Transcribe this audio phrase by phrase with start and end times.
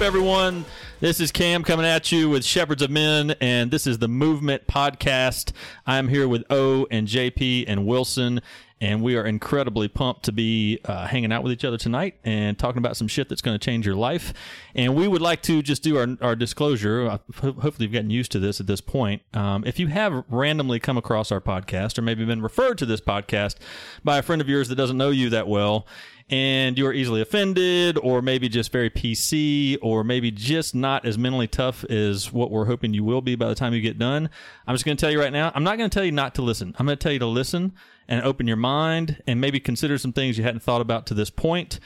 [0.00, 0.64] up, everyone?
[1.00, 4.66] This is Cam coming at you with Shepherds of Men, and this is the Movement
[4.66, 5.52] Podcast.
[5.86, 8.40] I'm here with O and JP and Wilson,
[8.80, 12.58] and we are incredibly pumped to be uh, hanging out with each other tonight and
[12.58, 14.32] talking about some shit that's going to change your life.
[14.74, 17.06] And we would like to just do our, our disclosure.
[17.06, 19.20] Uh, ho- hopefully, you've gotten used to this at this point.
[19.34, 23.02] Um, if you have randomly come across our podcast or maybe been referred to this
[23.02, 23.56] podcast
[24.02, 25.86] by a friend of yours that doesn't know you that well,
[26.30, 31.18] and you are easily offended, or maybe just very PC, or maybe just not as
[31.18, 34.30] mentally tough as what we're hoping you will be by the time you get done,
[34.66, 36.36] I'm just going to tell you right now, I'm not going to tell you not
[36.36, 36.74] to listen.
[36.78, 37.72] I'm going to tell you to listen
[38.06, 41.30] and open your mind and maybe consider some things you hadn't thought about to this
[41.30, 41.80] point.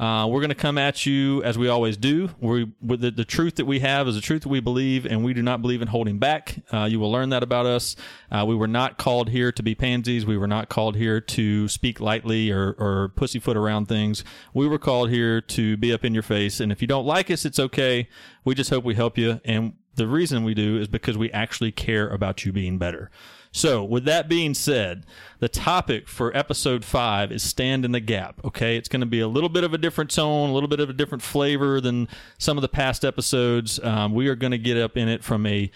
[0.00, 2.30] Uh, we're going to come at you as we always do.
[2.40, 5.34] We, the, the truth that we have is the truth that we believe, and we
[5.34, 6.56] do not believe in holding back.
[6.72, 7.96] Uh, you will learn that about us.
[8.32, 10.24] Uh, we were not called here to be pansies.
[10.24, 14.24] We were not called here to speak lightly or, or pussyfoot around things.
[14.54, 16.60] We were called here to be up in your face.
[16.60, 18.08] And if you don't like us, it's okay.
[18.42, 19.38] We just hope we help you.
[19.44, 23.10] And the reason we do is because we actually care about you being better.
[23.52, 25.04] So, with that being said,
[25.40, 28.40] the topic for episode five is stand in the gap.
[28.44, 28.76] Okay.
[28.76, 30.88] It's going to be a little bit of a different tone, a little bit of
[30.88, 32.06] a different flavor than
[32.38, 33.80] some of the past episodes.
[33.82, 35.70] Um, we are going to get up in it from a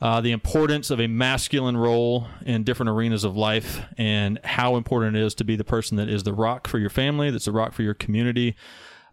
[0.00, 5.16] uh, the importance of a masculine role in different arenas of life and how important
[5.16, 7.52] it is to be the person that is the rock for your family, that's the
[7.52, 8.56] rock for your community,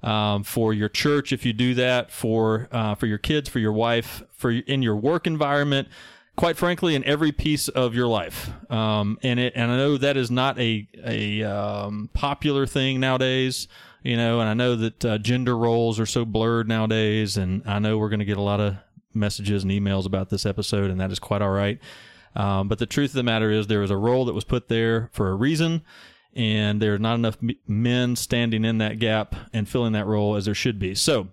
[0.03, 3.71] um, for your church if you do that, for uh, for your kids, for your
[3.71, 5.87] wife, for in your work environment.
[6.41, 10.17] Quite frankly, in every piece of your life, um, and it and I know that
[10.17, 13.67] is not a a um, popular thing nowadays,
[14.01, 17.77] you know, and I know that uh, gender roles are so blurred nowadays, and I
[17.77, 18.77] know we're going to get a lot of
[19.13, 21.79] messages and emails about this episode, and that is quite all right.
[22.35, 24.67] Um, but the truth of the matter is, there is a role that was put
[24.67, 25.83] there for a reason,
[26.33, 27.37] and there are not enough
[27.67, 30.95] men standing in that gap and filling that role as there should be.
[30.95, 31.27] So,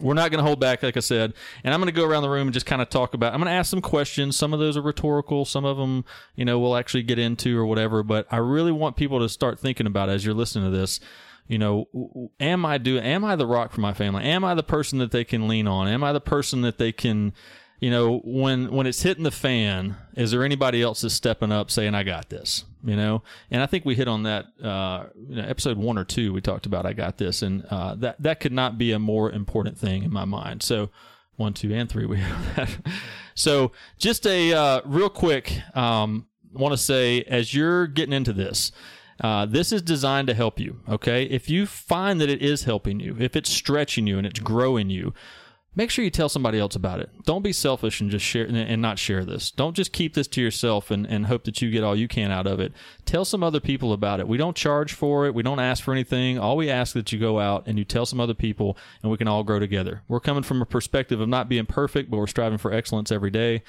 [0.00, 2.22] we're not going to hold back, like I said, and I'm going to go around
[2.22, 3.32] the room and just kind of talk about.
[3.32, 4.36] I'm going to ask some questions.
[4.36, 5.44] Some of those are rhetorical.
[5.44, 6.04] Some of them,
[6.34, 8.02] you know, we'll actually get into or whatever.
[8.02, 11.00] But I really want people to start thinking about as you're listening to this.
[11.46, 12.98] You know, am I do?
[12.98, 14.22] Am I the rock for my family?
[14.24, 15.88] Am I the person that they can lean on?
[15.88, 17.32] Am I the person that they can,
[17.80, 19.96] you know, when when it's hitting the fan?
[20.14, 22.64] Is there anybody else that's stepping up saying, "I got this"?
[22.84, 26.04] You know, and I think we hit on that uh, you know, episode one or
[26.04, 26.32] two.
[26.32, 29.30] We talked about, "I got this," and uh, that that could not be a more
[29.30, 30.62] important thing in my mind.
[30.62, 30.90] So.
[31.36, 32.04] One, two, and three.
[32.08, 32.76] We have that.
[33.36, 35.52] So, just a uh, real quick.
[35.72, 38.72] Um, want to say as you're getting into this,
[39.20, 40.80] uh, this is designed to help you.
[40.88, 44.40] Okay, if you find that it is helping you, if it's stretching you and it's
[44.40, 45.12] growing you,
[45.78, 47.08] make sure you tell somebody else about it.
[47.22, 49.52] Don't be selfish and just share and not share this.
[49.52, 52.32] Don't just keep this to yourself and, and hope that you get all you can
[52.32, 52.72] out of it.
[53.04, 54.26] Tell some other people about it.
[54.26, 55.34] We don't charge for it.
[55.34, 56.36] We don't ask for anything.
[56.36, 59.12] All we ask is that you go out and you tell some other people and
[59.12, 60.02] we can all grow together.
[60.08, 63.30] We're coming from a perspective of not being perfect, but we're striving for excellence every
[63.30, 63.62] day.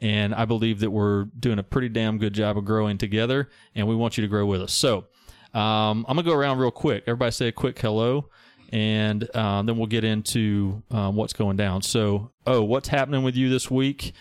[0.00, 3.86] And I believe that we're doing a pretty damn good job of growing together and
[3.86, 4.72] we want you to grow with us.
[4.72, 5.06] So,
[5.54, 7.04] um, I'm gonna go around real quick.
[7.06, 8.30] Everybody say a quick hello
[8.72, 11.82] and uh, then we'll get into um, what's going down.
[11.82, 14.12] So, oh, what's happening with you this week?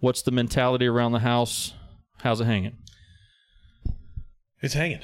[0.00, 1.74] What's the mentality around the house?
[2.18, 2.76] How's it hanging?
[4.60, 5.00] It's hanging.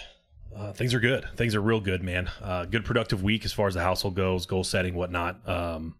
[0.54, 1.26] Uh, things are good.
[1.36, 2.30] Things are real good, man.
[2.42, 5.46] Uh, good productive week as far as the household goes, goal setting, whatnot.
[5.48, 5.96] Um,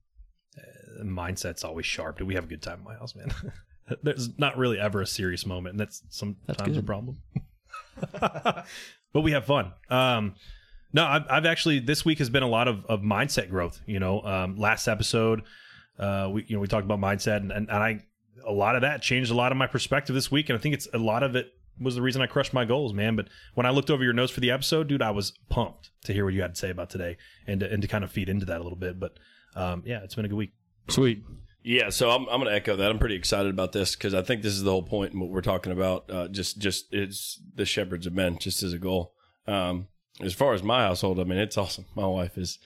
[0.58, 2.18] uh, mindset's always sharp.
[2.18, 3.32] Do we have a good time in my house, man?
[4.02, 7.18] There's not really ever a serious moment, and that's sometimes a problem.
[8.20, 8.64] but
[9.14, 9.72] we have fun.
[9.90, 10.34] Um,
[10.96, 13.80] no, I've, I've actually this week has been a lot of, of mindset growth.
[13.86, 15.42] You know, um, last episode,
[15.98, 18.00] uh, we you know we talked about mindset, and, and, and I
[18.46, 20.74] a lot of that changed a lot of my perspective this week, and I think
[20.74, 23.14] it's a lot of it was the reason I crushed my goals, man.
[23.14, 26.14] But when I looked over your notes for the episode, dude, I was pumped to
[26.14, 28.30] hear what you had to say about today, and to, and to kind of feed
[28.30, 28.98] into that a little bit.
[28.98, 29.18] But
[29.54, 30.54] um, yeah, it's been a good week.
[30.88, 31.22] Sweet.
[31.62, 32.90] Yeah, so I'm, I'm going to echo that.
[32.90, 35.30] I'm pretty excited about this because I think this is the whole point in what
[35.30, 36.10] we're talking about.
[36.10, 39.12] Uh, just just it's the shepherds of men, just as a goal.
[39.46, 39.88] Um,
[40.22, 41.84] as far as my household, I mean, it's awesome.
[41.94, 42.58] My wife is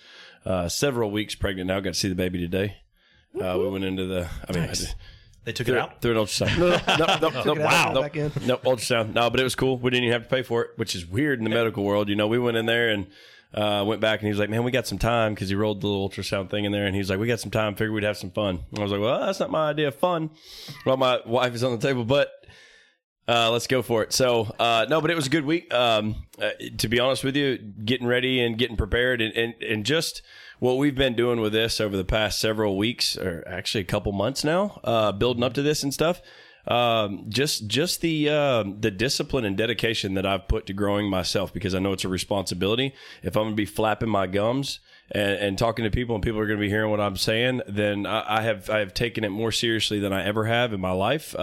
[0.45, 1.81] uh, several weeks pregnant now.
[1.81, 2.77] Got to see the baby today.
[3.35, 4.29] Uh, we went into the.
[4.49, 4.83] I mean, Nice.
[4.83, 4.95] I did,
[5.45, 6.01] They took through, it out.
[6.03, 6.59] through an ultrasound.
[6.59, 9.15] No, no, no, no, no, wow, no, back no ultrasound.
[9.15, 9.79] No, but it was cool.
[9.79, 12.09] We didn't even have to pay for it, which is weird in the medical world.
[12.09, 13.07] You know, we went in there and
[13.55, 15.81] uh, went back, and he was like, "Man, we got some time," because he rolled
[15.81, 17.75] the little ultrasound thing in there, and he was like, "We got some time.
[17.75, 19.95] Figured we'd have some fun." And I was like, "Well, that's not my idea of
[19.97, 20.31] fun."
[20.87, 22.31] Well, my wife is on the table, but
[23.29, 24.13] uh, let's go for it.
[24.13, 25.73] So, uh, no, but it was a good week.
[25.73, 29.87] Um, uh, to be honest with you, getting ready and getting prepared, and, and, and
[29.87, 30.23] just
[30.59, 34.13] what we've been doing with this over the past several weeks, or actually a couple
[34.13, 36.21] months now, uh, building up to this and stuff.
[36.67, 41.53] Um, just just the uh, the discipline and dedication that I've put to growing myself
[41.53, 42.93] because I know it's a responsibility.
[43.23, 44.81] If I'm to be flapping my gums
[45.11, 48.05] and, and, talking to people and people are to be hearing what I'm saying, then
[48.07, 50.93] I, I, have I have taken it more seriously than I ever have in my
[50.93, 51.35] life.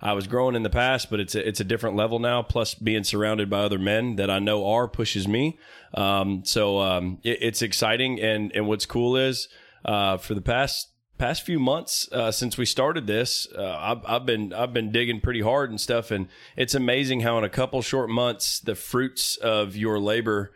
[0.00, 2.42] I was growing in the past, but it's a, it's a different level now.
[2.42, 5.58] Plus, being surrounded by other men that I know are pushes me.
[5.94, 9.48] Um, so um, it, it's exciting, and and what's cool is
[9.84, 14.26] uh, for the past past few months uh, since we started this, uh, I've, I've,
[14.26, 17.80] been I've been digging pretty hard and stuff, and it's amazing how in a couple
[17.82, 20.52] short months the fruits of your labor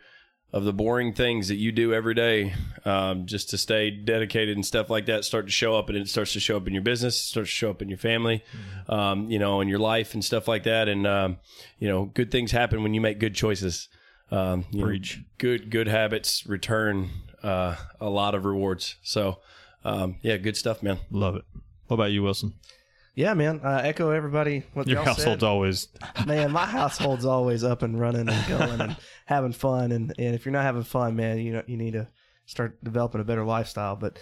[0.51, 2.53] of the boring things that you do every day
[2.83, 6.09] um, just to stay dedicated and stuff like that start to show up and it
[6.09, 8.91] starts to show up in your business starts to show up in your family mm-hmm.
[8.91, 10.87] um, you know in your life and stuff like that.
[10.87, 11.37] And um,
[11.77, 13.87] you know good things happen when you make good choices.
[14.31, 15.17] Um, Preach.
[15.17, 17.09] Know, good good habits return
[17.43, 18.95] uh, a lot of rewards.
[19.03, 19.39] So
[19.83, 20.99] um, yeah good stuff man.
[21.11, 21.43] Love it.
[21.87, 22.53] What about you wilson
[23.19, 23.59] yeah, man.
[23.61, 24.63] Uh, echo everybody.
[24.73, 25.47] What Your household's said.
[25.47, 25.89] always.
[26.25, 28.95] man, my household's always up and running and going and
[29.25, 29.91] having fun.
[29.91, 32.07] And, and if you're not having fun, man, you know you need to
[32.45, 33.97] start developing a better lifestyle.
[33.97, 34.19] But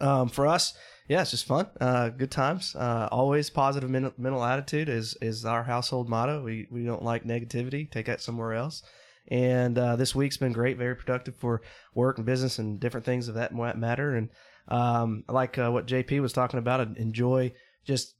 [0.00, 0.74] um, for us,
[1.08, 1.68] yeah, it's just fun.
[1.80, 2.74] Uh, good times.
[2.74, 6.42] Uh, always positive mental, mental attitude is is our household motto.
[6.42, 7.88] We we don't like negativity.
[7.88, 8.82] Take that somewhere else.
[9.28, 11.62] And uh, this week's been great, very productive for
[11.94, 14.16] work and business and different things of that matter.
[14.16, 14.30] And
[14.66, 16.80] um, I like uh, what JP was talking about.
[16.96, 17.52] Enjoy
[17.84, 18.16] just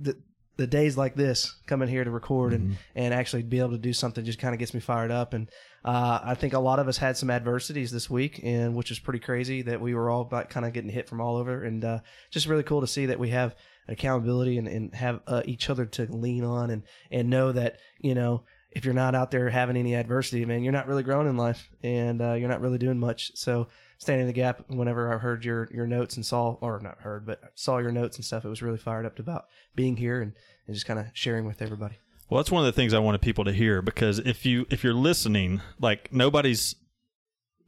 [0.00, 0.16] the
[0.56, 2.74] the days like this coming here to record and, mm-hmm.
[2.94, 5.34] and actually be able to do something just kind of gets me fired up.
[5.34, 5.50] And
[5.84, 8.98] uh, I think a lot of us had some adversities this week, and which is
[8.98, 11.62] pretty crazy that we were all about kind of getting hit from all over.
[11.62, 11.98] And uh,
[12.30, 13.54] just really cool to see that we have
[13.86, 18.14] accountability and, and have uh, each other to lean on and, and know that, you
[18.14, 21.36] know, if you're not out there having any adversity, man, you're not really growing in
[21.36, 23.32] life and uh, you're not really doing much.
[23.34, 23.68] So
[23.98, 27.26] standing in the gap whenever I heard your your notes and saw or not heard
[27.26, 28.44] but saw your notes and stuff.
[28.44, 30.32] It was really fired up about being here and,
[30.66, 31.96] and just kind of sharing with everybody.
[32.28, 34.82] Well, that's one of the things I wanted people to hear because if you if
[34.82, 36.74] you're listening, like nobody's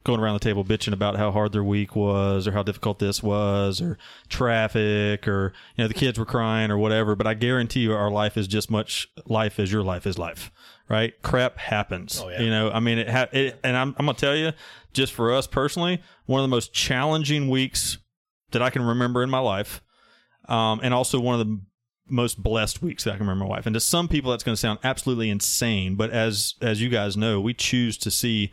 [0.03, 3.21] going around the table bitching about how hard their week was or how difficult this
[3.21, 3.97] was or
[4.29, 8.09] traffic or you know the kids were crying or whatever but i guarantee you our
[8.09, 10.51] life is just much life as your life is life
[10.89, 12.41] right crap happens oh, yeah.
[12.41, 14.51] you know i mean it, ha- it and I'm, I'm gonna tell you
[14.93, 17.97] just for us personally one of the most challenging weeks
[18.51, 19.81] that i can remember in my life
[20.47, 21.59] um, and also one of the
[22.09, 23.65] most blessed weeks that I can remember my wife.
[23.65, 25.95] And to some people, that's going to sound absolutely insane.
[25.95, 28.51] But as as you guys know, we choose to see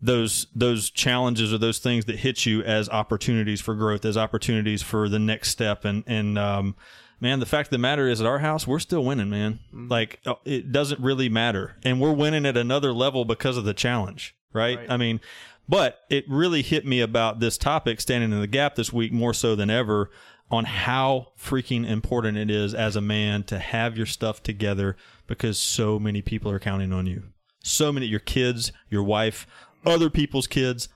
[0.00, 4.82] those those challenges or those things that hit you as opportunities for growth, as opportunities
[4.82, 5.84] for the next step.
[5.84, 6.76] And and um,
[7.20, 9.60] man, the fact of the matter is, at our house, we're still winning, man.
[9.68, 9.88] Mm-hmm.
[9.88, 13.74] Like uh, it doesn't really matter, and we're winning at another level because of the
[13.74, 14.78] challenge, right?
[14.78, 14.90] right?
[14.90, 15.20] I mean,
[15.68, 19.34] but it really hit me about this topic, standing in the gap this week more
[19.34, 20.10] so than ever,
[20.50, 24.96] on how freaking important it is as a man to have your stuff together
[25.26, 27.24] because so many people are counting on you.
[27.64, 29.46] So many, your kids, your wife,
[29.84, 30.88] other people's kids,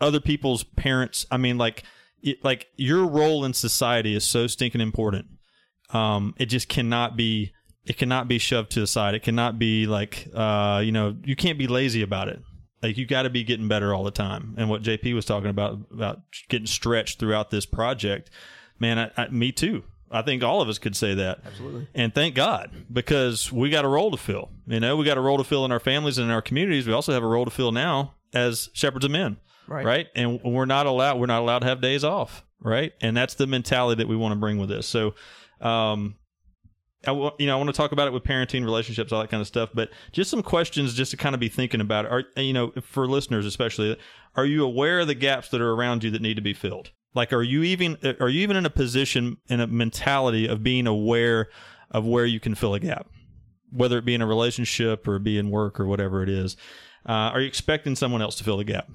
[0.00, 1.24] other people's parents.
[1.30, 1.84] I mean, like,
[2.20, 5.26] it, like your role in society is so stinking important.
[5.92, 7.52] Um, it just cannot be.
[7.86, 9.14] It cannot be shoved to the side.
[9.14, 12.40] It cannot be like, uh, you know, you can't be lazy about it.
[12.82, 14.54] Like you got to be getting better all the time.
[14.58, 18.30] And what JP was talking about about getting stretched throughout this project,
[18.78, 19.84] man, I, I, me too.
[20.10, 21.40] I think all of us could say that.
[21.44, 21.88] Absolutely.
[21.94, 24.50] And thank God because we got a role to fill.
[24.66, 26.86] You know, we got a role to fill in our families and in our communities.
[26.86, 29.36] We also have a role to fill now as shepherds of men.
[29.68, 29.86] Right.
[29.86, 30.06] Right.
[30.16, 32.44] And we're not allowed we're not allowed to have days off.
[32.60, 32.92] Right.
[33.00, 34.86] And that's the mentality that we want to bring with this.
[34.86, 35.14] So
[35.60, 36.16] um
[37.06, 39.40] I, you know, I want to talk about it with parenting, relationships, all that kind
[39.40, 39.70] of stuff.
[39.72, 42.04] But just some questions, just to kind of be thinking about.
[42.06, 43.96] Are you know, for listeners especially,
[44.36, 46.90] are you aware of the gaps that are around you that need to be filled?
[47.14, 50.86] Like, are you even are you even in a position in a mentality of being
[50.86, 51.48] aware
[51.90, 53.08] of where you can fill a gap,
[53.72, 56.56] whether it be in a relationship or be in work or whatever it is?
[57.08, 58.88] Uh, are you expecting someone else to fill the gap?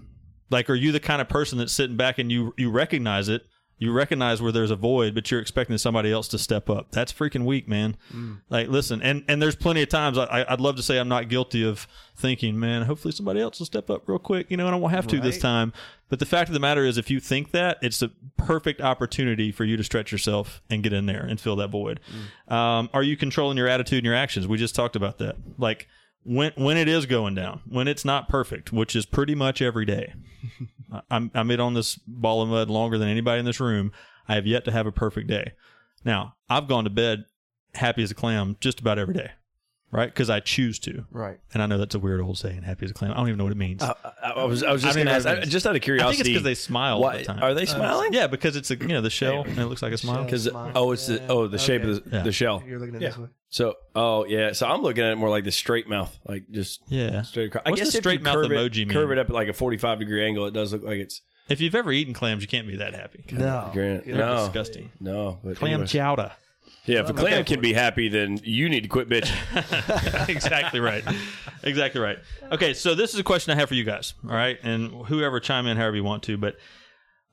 [0.51, 3.47] Like, are you the kind of person that's sitting back and you you recognize it?
[3.77, 6.91] You recognize where there's a void, but you're expecting somebody else to step up.
[6.91, 7.97] That's freaking weak, man.
[8.13, 8.39] Mm.
[8.49, 11.27] Like, listen, and and there's plenty of times I, I'd love to say I'm not
[11.27, 14.75] guilty of thinking, man, hopefully somebody else will step up real quick, you know, and
[14.75, 15.23] I won't have to right.
[15.23, 15.73] this time.
[16.07, 19.51] But the fact of the matter is, if you think that, it's a perfect opportunity
[19.51, 21.99] for you to stretch yourself and get in there and fill that void.
[22.47, 22.53] Mm.
[22.53, 24.47] Um, are you controlling your attitude and your actions?
[24.47, 25.35] We just talked about that.
[25.57, 25.87] Like
[26.23, 29.85] when when it is going down, when it's not perfect, which is pretty much every
[29.85, 30.13] day.
[31.09, 33.91] I'm I'm in on this ball of mud longer than anybody in this room.
[34.27, 35.53] I have yet to have a perfect day.
[36.03, 37.25] Now, I've gone to bed
[37.73, 39.31] happy as a clam just about every day.
[39.91, 40.07] Right?
[40.07, 41.05] Because I choose to.
[41.11, 41.39] Right.
[41.53, 43.11] And I know that's a weird old saying, happy as a clam.
[43.11, 43.81] I don't even know what it means.
[43.81, 45.49] I, I- I was I was just I going to ask, know what it I-
[45.49, 46.07] just out of curiosity.
[46.07, 47.43] I think it's because they smile all why- the time.
[47.43, 48.11] Are they uh, smiling?
[48.13, 50.23] yeah, because it's a you know the shell and it looks like a smile.
[50.23, 52.23] Because oh, it's the oh the shape of the, Yeah.
[52.23, 52.63] the shell.
[52.67, 53.09] You're looking at Yeah.
[53.09, 53.27] this way.
[53.49, 56.81] So oh yeah, so I'm looking at it more like the straight mouth, like just
[56.87, 57.21] Yeah.
[57.21, 57.63] straight across.
[57.65, 58.89] What's I guess the if you straight mouth curve it, emoji mean?
[58.89, 60.45] Curve it up at like a 45 degree angle.
[60.47, 63.23] It does look like it's If you've ever eaten clams, you can't be that happy.
[63.31, 63.69] No.
[63.71, 64.05] Grant.
[64.05, 64.91] They're No, disgusting.
[64.99, 65.39] no.
[65.43, 65.87] But Clam anyway.
[65.87, 66.31] chowder.
[66.85, 70.29] Yeah, if a clam can be happy, then you need to quit bitching.
[70.29, 71.03] exactly right.
[71.63, 72.19] Exactly right.
[72.51, 74.13] Okay, so this is a question I have for you guys.
[74.23, 76.57] All right, and whoever chime in however you want to, but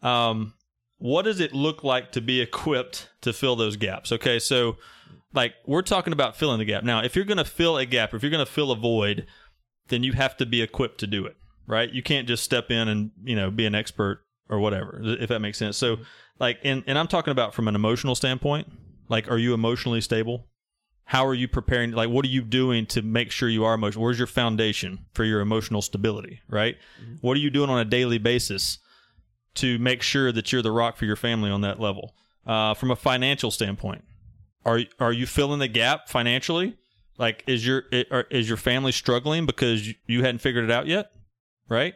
[0.02, 0.54] um,
[0.98, 4.10] what does it look like to be equipped to fill those gaps?
[4.10, 4.76] Okay, so
[5.34, 6.84] like we're talking about filling the gap.
[6.84, 9.26] Now, if you're going to fill a gap, if you're going to fill a void,
[9.88, 11.36] then you have to be equipped to do it.
[11.66, 11.90] Right?
[11.90, 15.40] You can't just step in and you know be an expert or whatever, if that
[15.40, 15.76] makes sense.
[15.76, 15.98] So,
[16.38, 18.70] like, and and I'm talking about from an emotional standpoint.
[19.12, 20.48] Like, are you emotionally stable?
[21.04, 21.92] how are you preparing?
[21.92, 25.24] Like what are you doing to make sure you are emotional where's your foundation for
[25.24, 26.76] your emotional stability right?
[27.20, 28.78] What are you doing on a daily basis
[29.56, 32.14] to make sure that you're the rock for your family on that level?
[32.46, 34.04] Uh, from a financial standpoint
[34.64, 36.78] are are you filling the gap financially?
[37.18, 41.10] Like is your is your family struggling because you, hadn't figured it out yet?
[41.68, 41.92] Right?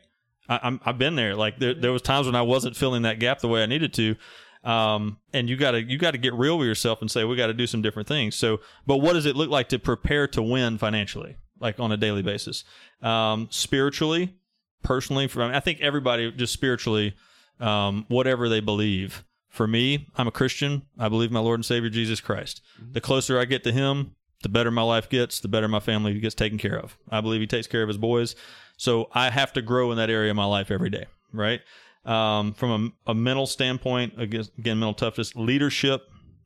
[0.47, 1.35] I, I'm, I've been there.
[1.35, 3.95] Like there, there was times when I wasn't filling that gap the way I needed
[3.95, 4.17] to
[4.65, 7.55] um, and you gotta you gotta get real with yourself and say we got to
[7.55, 8.35] do some different things.
[8.35, 11.97] So, but what does it look like to prepare to win financially, like on a
[11.97, 12.65] daily basis,
[13.03, 14.35] um, spiritually,
[14.83, 15.29] personally?
[15.29, 17.15] For I, mean, I think everybody just spiritually,
[17.61, 19.25] um, whatever they believe.
[19.49, 20.83] For me, I'm a Christian.
[20.99, 22.61] I believe my Lord and Savior Jesus Christ.
[22.93, 25.41] The closer I get to Him, the better my life gets.
[25.41, 26.99] The better my family gets taken care of.
[27.11, 28.37] I believe He takes care of His boys.
[28.77, 31.07] So I have to grow in that area of my life every day.
[31.33, 31.63] Right
[32.07, 34.49] um, from a, a mental standpoint, again,
[34.79, 36.03] mental toughness, leadership,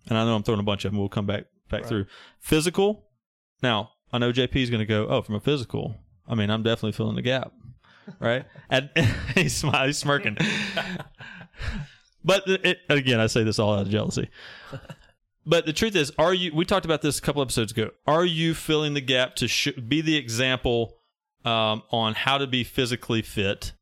[0.08, 0.98] and I know I'm throwing a bunch of them.
[0.98, 2.06] We'll come back back through
[2.40, 3.06] physical.
[3.62, 5.06] Now I know JP is going to go.
[5.06, 5.96] Oh, from a physical.
[6.26, 7.52] I mean, I'm definitely filling the gap,
[8.18, 8.44] right?
[8.70, 8.90] and
[9.34, 10.36] he's smiling, he's smirking.
[12.24, 14.28] but it, again, I say this all out of jealousy.
[15.46, 16.54] But the truth is, are you?
[16.54, 17.90] We talked about this a couple episodes ago.
[18.06, 20.98] Are you filling the gap to sh- be the example
[21.44, 23.72] um, on how to be physically fit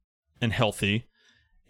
[0.41, 1.08] and healthy?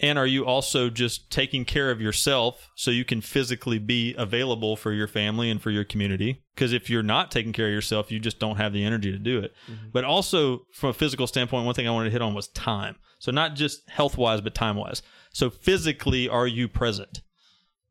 [0.01, 4.77] And are you also just taking care of yourself so you can physically be available
[4.77, 6.45] for your family and for your community?
[6.55, 9.19] Because if you're not taking care of yourself, you just don't have the energy to
[9.19, 9.53] do it.
[9.93, 12.97] But also, from a physical standpoint, one thing I wanted to hit on was time.
[13.19, 15.03] So, not just health wise, but time wise.
[15.33, 17.21] So, physically, are you present?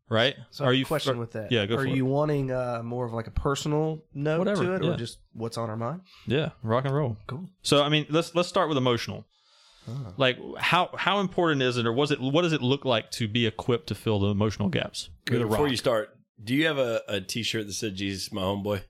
[0.09, 0.35] Right?
[0.51, 1.51] So are are you you question with that?
[1.51, 1.93] Yeah, go Are for it.
[1.93, 4.91] you wanting uh, more of like a personal note Whatever, to it, yeah.
[4.91, 5.99] or just what's on our mind?
[6.25, 7.17] Yeah, rock and roll.
[7.27, 7.49] Cool.
[7.61, 9.25] So I mean, let's let's start with emotional.
[10.17, 12.19] Like how how important is it, or was it?
[12.19, 15.09] What does it look like to be equipped to fill the emotional gaps?
[15.29, 15.71] You're Before rock.
[15.71, 16.09] you start,
[16.43, 18.81] do you have a, a T-shirt that said "Jesus, my homeboy"?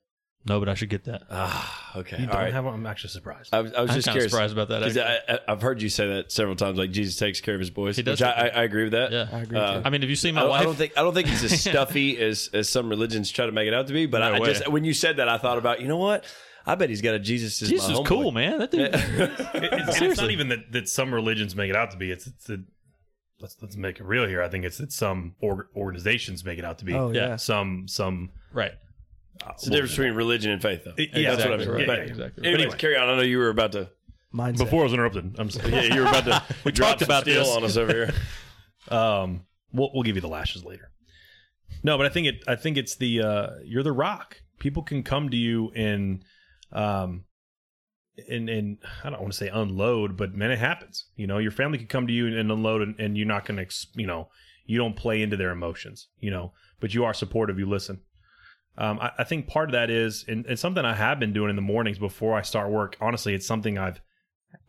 [0.46, 1.22] no, but I should get that.
[1.30, 2.16] Ah, okay.
[2.16, 2.52] You All don't right.
[2.52, 2.72] have one.
[2.74, 3.52] I'm actually surprised.
[3.52, 4.96] I was, I was just curious surprised about that.
[5.28, 6.78] I, I, I've heard you say that several times.
[6.78, 7.96] Like Jesus takes care of his boys.
[7.96, 9.12] He does which I, I, I agree with that.
[9.12, 9.58] yeah, I agree.
[9.58, 9.82] Uh, too.
[9.84, 10.60] I mean, have you seen my don't, wife?
[10.60, 13.52] I don't think I don't think it's as stuffy as as some religions try to
[13.52, 14.06] make it out to be.
[14.06, 14.46] But No I, way.
[14.46, 16.24] just when you said that, I thought about you know what?
[16.68, 17.60] I bet he's got a Jesus.
[17.62, 18.06] Is Jesus my is homeboy.
[18.06, 18.58] cool, man.
[18.58, 18.80] That dude.
[18.82, 20.32] It- it's, and it's not Seriously.
[20.32, 22.10] even that, that some religions make it out to be.
[22.10, 22.58] It's, it's a,
[23.40, 24.42] let's let's make it real here.
[24.42, 26.94] I think it's that some or, organizations make it out to be.
[26.94, 27.28] oh yeah.
[27.28, 27.36] yeah.
[27.36, 28.30] Some some.
[28.52, 28.72] right.
[29.44, 30.94] Uh, It's the difference between religion and faith, though.
[30.96, 31.78] It- yeah, that's what I exactly.
[31.78, 31.80] mean.
[31.80, 32.44] Yeah, But yeah, exactly.
[32.46, 32.78] Anyways, anyway.
[32.78, 33.08] carry on.
[33.08, 33.90] I know you were about to.
[34.34, 34.58] Mindset.
[34.58, 35.70] Before I was interrupted, I'm sorry.
[35.72, 36.42] Yeah, you were about to.
[36.64, 37.56] we talked about steel this.
[37.56, 38.12] on us over here.
[38.90, 40.90] Um, we'll we'll give you the lashes later.
[41.82, 42.36] No, but I think it.
[42.48, 44.40] I think it's the uh, you're the rock.
[44.58, 46.24] People can come to you and,
[46.72, 47.24] um,
[48.28, 51.06] and and I don't want to say unload, but man, it happens.
[51.16, 53.64] You know, your family could come to you and unload, and, and you're not going
[53.64, 54.28] to, you know,
[54.66, 56.08] you don't play into their emotions.
[56.18, 57.58] You know, but you are supportive.
[57.58, 58.00] You listen.
[58.76, 61.50] Um, I, I think part of that is, and it's something I have been doing
[61.50, 62.96] in the mornings before I start work.
[63.00, 64.00] Honestly, it's something I've,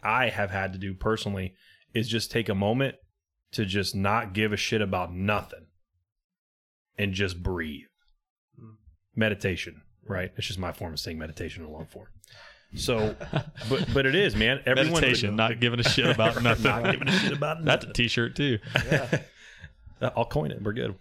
[0.02, 1.54] I have had to do personally,
[1.94, 2.96] is just take a moment
[3.52, 5.68] to just not give a shit about nothing
[6.98, 7.86] and just breathe.
[9.16, 10.32] Meditation, right?
[10.38, 12.08] It's just my form of saying meditation in long form.
[12.76, 13.16] So,
[13.68, 14.62] but but it is, man.
[14.66, 16.64] Everyone, Meditation, not giving a shit about nothing.
[16.64, 17.66] not giving a shit about nothing.
[17.66, 17.94] That's a nothing.
[17.94, 18.60] T-shirt too.
[20.02, 20.62] I'll coin it.
[20.62, 20.96] We're good.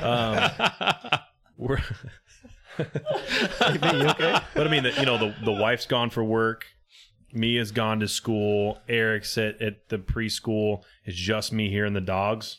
[0.00, 0.50] Um,
[1.56, 1.78] we're,
[2.78, 4.40] you okay?
[4.54, 6.66] but I mean, the, you know, the the wife's gone for work.
[7.32, 8.78] Mia's gone to school.
[8.88, 10.82] Eric's at, at the preschool.
[11.04, 12.58] It's just me here and the dogs.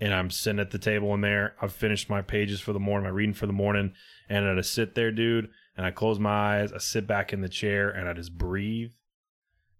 [0.00, 1.54] And I'm sitting at the table in there.
[1.60, 3.94] I've finished my pages for the morning, my reading for the morning.
[4.28, 5.48] And I just sit there, dude.
[5.76, 6.72] And I close my eyes.
[6.72, 8.90] I sit back in the chair and I just breathe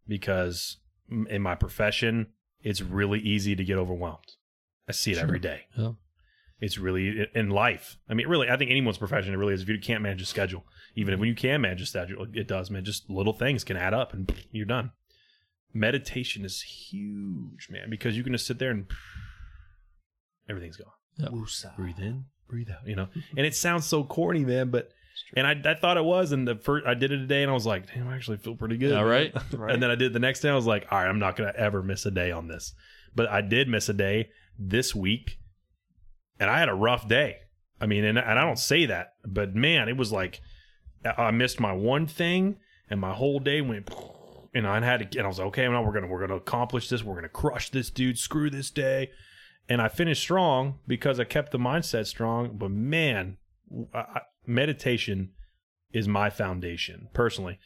[0.07, 0.79] because
[1.29, 2.29] in my profession,
[2.61, 4.37] it's really easy to get overwhelmed.
[4.89, 5.63] I see it every day.
[5.77, 5.93] Yeah.
[6.61, 7.99] It's really in life.
[8.09, 9.63] I mean, really, I think anyone's profession, it really is.
[9.63, 10.65] If you can't manage a schedule,
[10.97, 12.85] even if when you can manage a schedule, it does, man.
[12.85, 14.91] Just little things can add up and you're done.
[15.73, 18.87] Meditation is huge, man, because you can just sit there and
[20.49, 20.93] everything's gone.
[21.19, 21.33] Yep.
[21.77, 23.07] Breathe in, breathe out, you know?
[23.07, 23.39] Mm-hmm.
[23.39, 24.91] And it sounds so corny, man, but.
[25.35, 27.55] And I, I thought it was, and the first I did it today, and I
[27.55, 29.35] was like, "Damn, I actually feel pretty good." All right.
[29.53, 29.75] Right.
[29.75, 30.49] And then I did the next day.
[30.49, 32.73] I was like, all right, I'm not going to ever miss a day on this.
[33.15, 35.39] But I did miss a day this week,
[36.39, 37.39] and I had a rough day.
[37.81, 40.41] I mean, and, and I don't say that, but man, it was like
[41.05, 43.91] I I missed my one thing, and my whole day went.
[44.55, 46.89] And I had to, and I was like, okay, now we're gonna we're gonna accomplish
[46.89, 47.05] this.
[47.05, 48.19] We're gonna crush this dude.
[48.19, 49.11] Screw this day.
[49.69, 52.57] And I finished strong because I kept the mindset strong.
[52.57, 53.37] But man,
[53.93, 55.31] I, I- meditation
[55.93, 57.59] is my foundation personally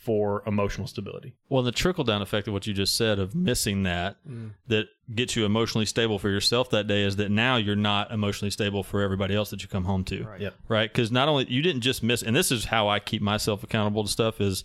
[0.00, 1.36] for emotional stability.
[1.50, 4.52] Well, the trickle down effect of what you just said of missing that mm.
[4.66, 8.50] that gets you emotionally stable for yourself that day is that now you're not emotionally
[8.50, 10.24] stable for everybody else that you come home to.
[10.24, 10.40] Right.
[10.40, 10.54] Yep.
[10.68, 10.90] Right?
[10.90, 14.02] Because not only you didn't just miss, and this is how I keep myself accountable
[14.02, 14.64] to stuff is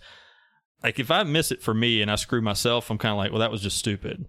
[0.82, 3.30] like if I miss it for me and I screw myself, I'm kind of like,
[3.30, 4.26] well, that was just stupid.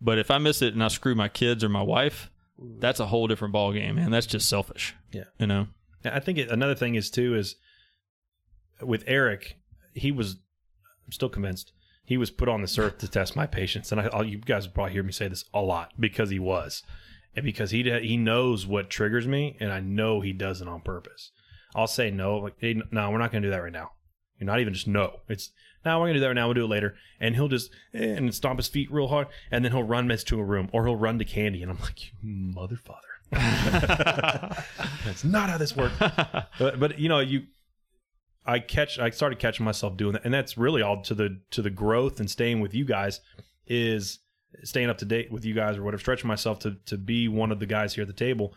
[0.00, 2.30] But if I miss it and I screw my kids or my wife,
[2.78, 4.10] that's a whole different ball game, man.
[4.10, 4.94] That's just selfish.
[5.12, 5.24] Yeah.
[5.38, 5.66] You know.
[6.04, 7.56] I think it, another thing is too is
[8.80, 9.58] with Eric,
[9.94, 10.36] he was.
[11.06, 11.72] I'm still convinced
[12.04, 14.72] he was put on this earth to test my patience, and I, you guys will
[14.72, 16.82] probably hear me say this a lot because he was,
[17.34, 20.80] and because he he knows what triggers me, and I know he does it on
[20.80, 21.32] purpose.
[21.74, 23.90] I'll say no, like hey, no, we're not going to do that right now.
[24.38, 25.20] You're not even just no.
[25.28, 25.50] It's
[25.84, 26.46] no, we're going to do that right now.
[26.46, 29.64] We'll do it later, and he'll just eh, and stomp his feet real hard, and
[29.64, 32.12] then he'll run Mitch to a room, or he'll run to Candy, and I'm like,
[32.12, 33.00] you mother father.
[35.04, 35.94] That's not how this works.
[36.58, 37.44] but, but you know, you,
[38.44, 41.62] I catch, I started catching myself doing that, and that's really all to the to
[41.62, 43.20] the growth and staying with you guys
[43.66, 44.18] is
[44.64, 46.00] staying up to date with you guys or whatever.
[46.00, 48.54] Stretching myself to to be one of the guys here at the table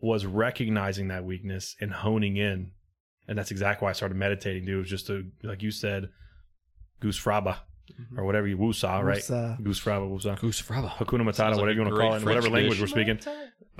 [0.00, 2.72] was recognizing that weakness and honing in,
[3.28, 4.64] and that's exactly why I started meditating.
[4.64, 6.08] Dude, it was just to like you said,
[7.00, 7.58] goose fraba
[8.16, 9.18] or whatever you woosah, right?
[9.18, 9.62] Woosah.
[9.62, 10.38] Goose fraba, woosah.
[10.38, 10.90] Goose Fraba.
[10.90, 12.80] Hakuna Matata, like whatever you want to call it, in whatever language dish.
[12.80, 13.18] we're speaking.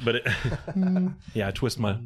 [0.04, 0.28] But it,
[1.34, 1.98] yeah, I twist my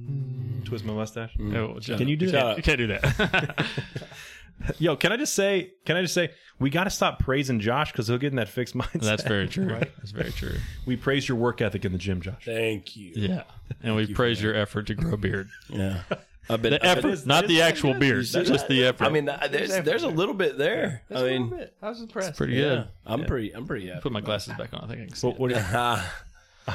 [0.64, 1.35] twist my mustache.
[1.37, 1.57] Mm.
[1.57, 2.42] Oh, Can you do that?
[2.42, 3.66] Can't, you can't do that.
[4.79, 5.72] Yo, can I just say?
[5.85, 8.48] Can I just say we got to stop praising Josh because he'll get in that
[8.48, 9.01] fixed mindset.
[9.01, 9.66] That's very true.
[9.68, 9.90] Right?
[9.98, 10.55] That's very true.
[10.87, 12.44] We praise your work ethic in the gym, Josh.
[12.44, 13.12] Thank you.
[13.14, 13.44] Yeah.
[13.83, 15.48] And we praise your effort to grow beard.
[15.68, 16.03] Yeah.
[16.51, 16.72] I've been.
[16.72, 19.05] The I've effort, been- not the actual beard, see just the effort.
[19.05, 21.03] I mean, there's there's a little bit there.
[21.14, 22.37] I mean, I was impressed.
[22.37, 22.88] pretty yeah, good.
[23.07, 23.53] I'm pretty.
[23.55, 23.87] I'm pretty.
[23.87, 24.01] Yeah.
[24.01, 24.81] Put my glasses back on.
[24.85, 25.27] I think I can see.
[25.29, 25.61] What, what do you,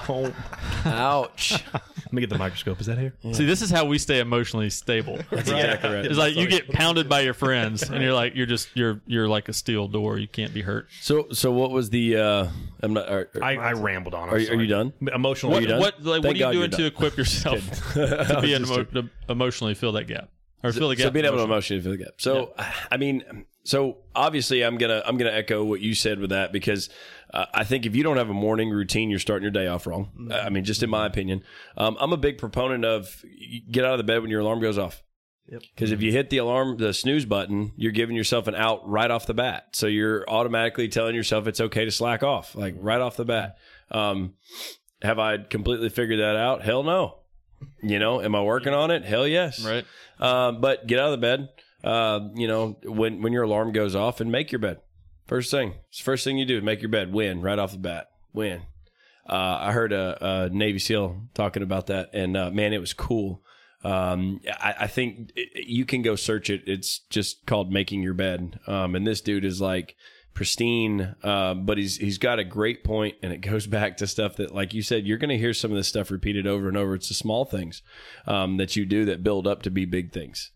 [0.09, 0.33] oh,
[0.85, 1.51] ouch.
[1.73, 2.79] let me get the microscope.
[2.79, 3.13] Is that here?
[3.23, 3.35] it.
[3.35, 5.17] See, this is how we stay emotionally stable.
[5.31, 6.05] That's exactly right.
[6.05, 9.27] It's like you get pounded by your friends, and you're like you're just you're you're
[9.27, 10.17] like a steel door.
[10.17, 10.87] You can't be hurt.
[11.01, 12.17] So so what was the?
[12.17, 12.47] uh
[12.81, 13.09] I'm not.
[13.09, 14.29] Are, are, I, I rambled on.
[14.29, 14.61] I'm are, you- are sorry.
[14.61, 14.93] you done?
[15.13, 15.51] Emotional.
[15.51, 15.79] What you done?
[15.79, 16.85] what like, what Thank are you God doing you're to done.
[16.87, 17.59] equip yourself
[17.93, 20.29] to be an emo- to emotionally fill that gap
[20.63, 21.05] or fill the gap?
[21.05, 21.77] So being able to emotionally?
[21.77, 22.13] emotionally fill the gap.
[22.19, 22.53] So
[22.91, 26.89] I mean, so obviously I'm gonna I'm gonna echo what you said with that because
[27.33, 29.85] uh, I think if you don't have a morning routine, you're starting your day off
[29.85, 30.29] wrong.
[30.31, 31.43] I mean, just in my opinion,
[31.75, 33.23] um, I'm a big proponent of
[33.69, 35.03] get out of the bed when your alarm goes off.
[35.49, 35.61] Yep.
[35.73, 39.09] Because if you hit the alarm, the snooze button, you're giving yourself an out right
[39.09, 39.67] off the bat.
[39.73, 43.57] So you're automatically telling yourself it's okay to slack off, like right off the bat.
[43.89, 44.33] Um,
[45.01, 46.63] have I completely figured that out?
[46.63, 47.19] Hell no.
[47.81, 49.03] You know, am I working on it?
[49.03, 49.63] Hell yes.
[49.65, 49.85] right.
[50.19, 51.49] Um, but get out of the bed.
[51.83, 54.79] Uh, you know, when when your alarm goes off, and make your bed.
[55.27, 57.11] First thing, first thing you do, make your bed.
[57.11, 58.09] Win right off the bat.
[58.33, 58.61] Win.
[59.29, 62.93] Uh, I heard a, a Navy SEAL talking about that, and uh, man, it was
[62.93, 63.41] cool.
[63.83, 66.63] Um, I, I think it, you can go search it.
[66.65, 68.59] It's just called making your bed.
[68.67, 69.97] Um, and this dude is like
[70.33, 74.37] pristine, uh, but he's he's got a great point, and it goes back to stuff
[74.37, 76.77] that, like you said, you're going to hear some of this stuff repeated over and
[76.77, 76.95] over.
[76.95, 77.81] It's the small things
[78.25, 80.51] um, that you do that build up to be big things.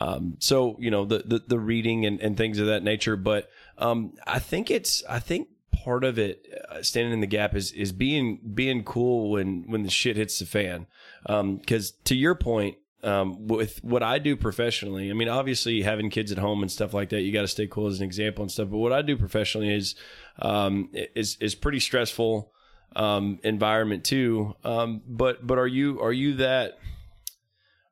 [0.00, 3.48] Um, so you know the, the the reading and, and things of that nature, but
[3.78, 7.72] um, I think it's I think part of it uh, standing in the gap is
[7.72, 10.86] is being being cool when when the shit hits the fan.
[11.26, 16.32] Because to your point, um, with what I do professionally, I mean, obviously having kids
[16.32, 18.50] at home and stuff like that, you got to stay cool as an example and
[18.50, 18.68] stuff.
[18.70, 19.94] But what I do professionally is
[20.40, 22.52] um, is is pretty stressful
[22.96, 24.56] um, environment too.
[24.64, 26.78] Um, but but are you are you that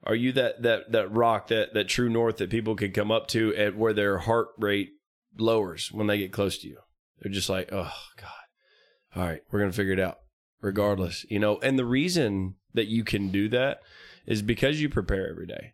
[0.02, 3.28] are you that that that rock that that true north that people can come up
[3.28, 4.94] to at where their heart rate
[5.38, 6.78] lowers when they get close to you?
[7.20, 8.30] They're just like, oh god,
[9.16, 10.18] all right, we're gonna figure it out,
[10.60, 11.58] regardless, you know.
[11.62, 13.80] And the reason that you can do that
[14.26, 15.72] is because you prepare every day.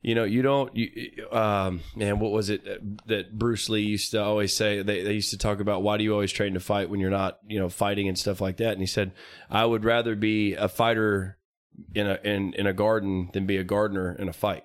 [0.00, 0.74] You know, you don't.
[0.76, 4.80] You, um, man, what was it that- that Bruce Lee used to always say?
[4.80, 7.10] They, they used to talk about why do you always train to fight when you're
[7.10, 8.72] not, you know, fighting and stuff like that.
[8.72, 9.10] And he said,
[9.50, 11.36] I would rather be a fighter
[11.94, 14.64] in a in, in a garden than be a gardener in a fight.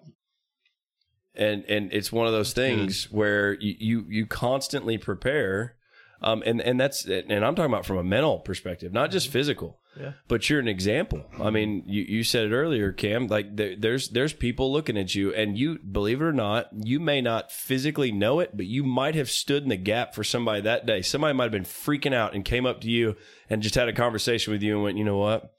[1.37, 5.75] And and it's one of those things where you, you you constantly prepare,
[6.21, 9.79] um, and and that's and I'm talking about from a mental perspective, not just physical.
[9.99, 10.13] Yeah.
[10.27, 11.23] But you're an example.
[11.41, 13.27] I mean, you, you said it earlier, Cam.
[13.27, 16.99] Like there, there's there's people looking at you, and you believe it or not, you
[16.99, 20.61] may not physically know it, but you might have stood in the gap for somebody
[20.61, 21.01] that day.
[21.01, 23.15] Somebody might have been freaking out and came up to you
[23.49, 25.53] and just had a conversation with you and went, you know what,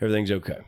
[0.00, 0.60] everything's okay.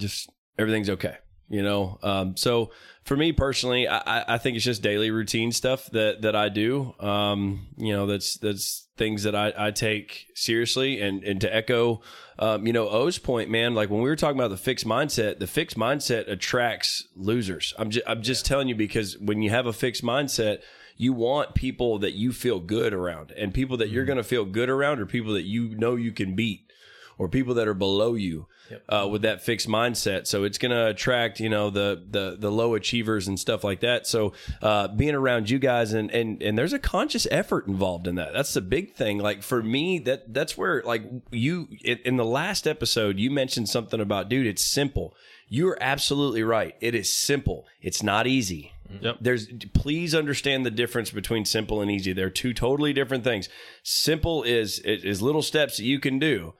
[0.00, 1.18] Just everything's okay.
[1.50, 2.72] You know, um, so
[3.04, 6.94] for me personally, I, I- think it's just daily routine stuff that that I do.
[7.00, 11.00] Um, you know, that's that's things that I, I take seriously.
[11.00, 12.02] And and to echo,
[12.38, 15.38] um, you know, O's point, man, like when we were talking about the fixed mindset,
[15.38, 17.72] the fixed mindset attracts losers.
[17.78, 20.60] I'm just I'm just telling you because when you have a fixed mindset,
[20.98, 24.44] you want people that you feel good around, and people that you're going to feel
[24.44, 26.70] good around are people that you know you can beat
[27.16, 28.46] or people that are below you
[28.88, 30.26] uh, with that fixed mindset.
[30.26, 33.80] So it's going to attract, you know, the the the low achievers and stuff like
[33.80, 34.06] that.
[34.06, 38.16] So uh, being around you guys and and and there's a conscious effort involved in
[38.16, 38.32] that.
[38.32, 39.18] That's the big thing.
[39.18, 43.68] Like for me, that that's where like you in, in the last episode you mentioned
[43.68, 45.14] something about, dude, it's simple.
[45.48, 46.74] You're absolutely right.
[46.80, 47.66] It is simple.
[47.80, 48.72] It's not easy.
[49.00, 49.18] Yep.
[49.20, 52.12] There's please understand the difference between simple and easy.
[52.12, 53.48] They're two totally different things.
[53.82, 56.54] Simple is is little steps that you can do.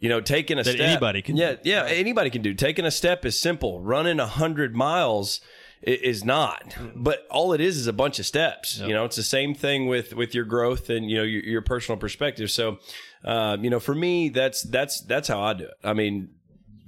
[0.00, 2.54] You know, taking a That step anybody can Yeah, yeah, anybody can do.
[2.54, 3.80] Taking a step is simple.
[3.80, 5.40] Running a hundred miles
[5.82, 6.76] is not.
[6.94, 8.78] But all it is is a bunch of steps.
[8.78, 11.62] You know, it's the same thing with with your growth and you know your, your
[11.62, 12.50] personal perspective.
[12.50, 12.78] So,
[13.24, 15.74] uh, you know, for me, that's that's that's how I do it.
[15.82, 16.30] I mean,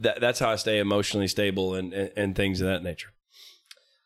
[0.00, 3.10] that that's how I stay emotionally stable and and, and things of that nature.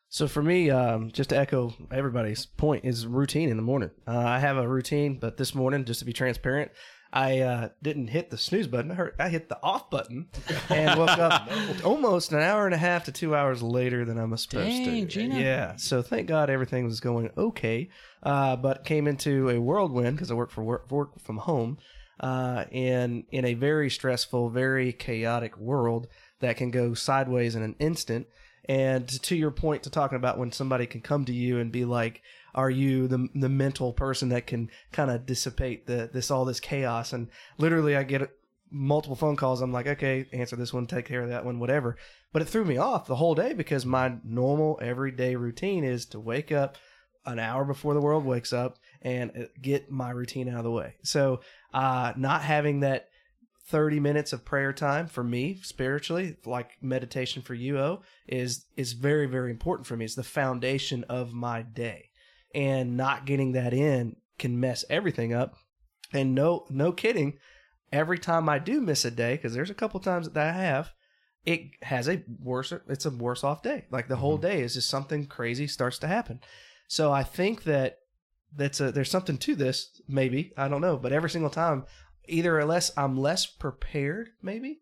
[0.08, 3.90] So for me, um, just to echo everybody's point, is routine in the morning.
[4.06, 6.70] Uh, I have a routine, but this morning, just to be transparent,
[7.14, 8.90] I uh, didn't hit the snooze button.
[8.90, 10.26] I, heard, I hit the off button
[10.68, 11.48] and woke up
[11.84, 15.02] almost an hour and a half to two hours later than I was supposed Dang,
[15.02, 15.06] to.
[15.06, 15.38] Gina.
[15.38, 15.76] Yeah.
[15.76, 17.88] So thank God everything was going okay,
[18.24, 21.78] uh, but came into a whirlwind because I work for work, work from home,
[22.18, 26.08] uh, and in a very stressful, very chaotic world
[26.40, 28.26] that can go sideways in an instant.
[28.68, 31.84] And to your point, to talking about when somebody can come to you and be
[31.84, 32.22] like,
[32.54, 36.60] "Are you the the mental person that can kind of dissipate the this all this
[36.60, 38.30] chaos?" And literally, I get
[38.70, 39.60] multiple phone calls.
[39.60, 41.96] I'm like, "Okay, answer this one, take care of that one, whatever."
[42.32, 46.20] But it threw me off the whole day because my normal everyday routine is to
[46.20, 46.76] wake up
[47.26, 50.70] an hour before the world wakes up and uh, get my routine out of the
[50.70, 50.96] way.
[51.02, 51.40] So,
[51.72, 53.08] uh, not having that
[53.66, 58.92] 30 minutes of prayer time for me spiritually like meditation for you oh, is is
[58.92, 62.10] very very important for me it's the foundation of my day
[62.54, 65.56] and not getting that in can mess everything up.
[66.12, 67.38] And no no kidding
[67.92, 70.90] every time i do miss a day because there's a couple times that i have
[71.44, 73.84] it has a worse it's a worse off day.
[73.90, 74.46] Like the whole mm-hmm.
[74.46, 76.40] day is just something crazy starts to happen.
[76.88, 77.98] So i think that
[78.56, 81.84] that's a there's something to this maybe i don't know but every single time
[82.26, 84.80] either unless I'm less prepared, maybe,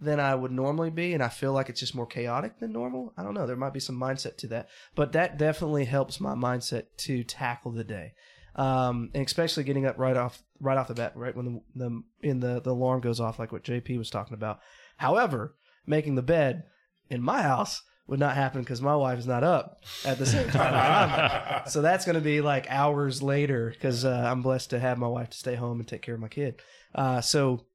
[0.00, 3.12] than I would normally be, and I feel like it's just more chaotic than normal.
[3.16, 3.46] I don't know.
[3.46, 7.72] There might be some mindset to that, but that definitely helps my mindset to tackle
[7.72, 8.14] the day,
[8.56, 12.02] um, and especially getting up right off right off the bat, right when the, the
[12.28, 14.60] in the the alarm goes off, like what JP was talking about.
[14.96, 15.54] However,
[15.86, 16.64] making the bed
[17.10, 20.48] in my house would not happen because my wife is not up at the same
[20.50, 21.62] time.
[21.68, 25.06] so that's going to be like hours later because uh, I'm blessed to have my
[25.06, 26.60] wife to stay home and take care of my kid.
[26.92, 27.66] Uh, so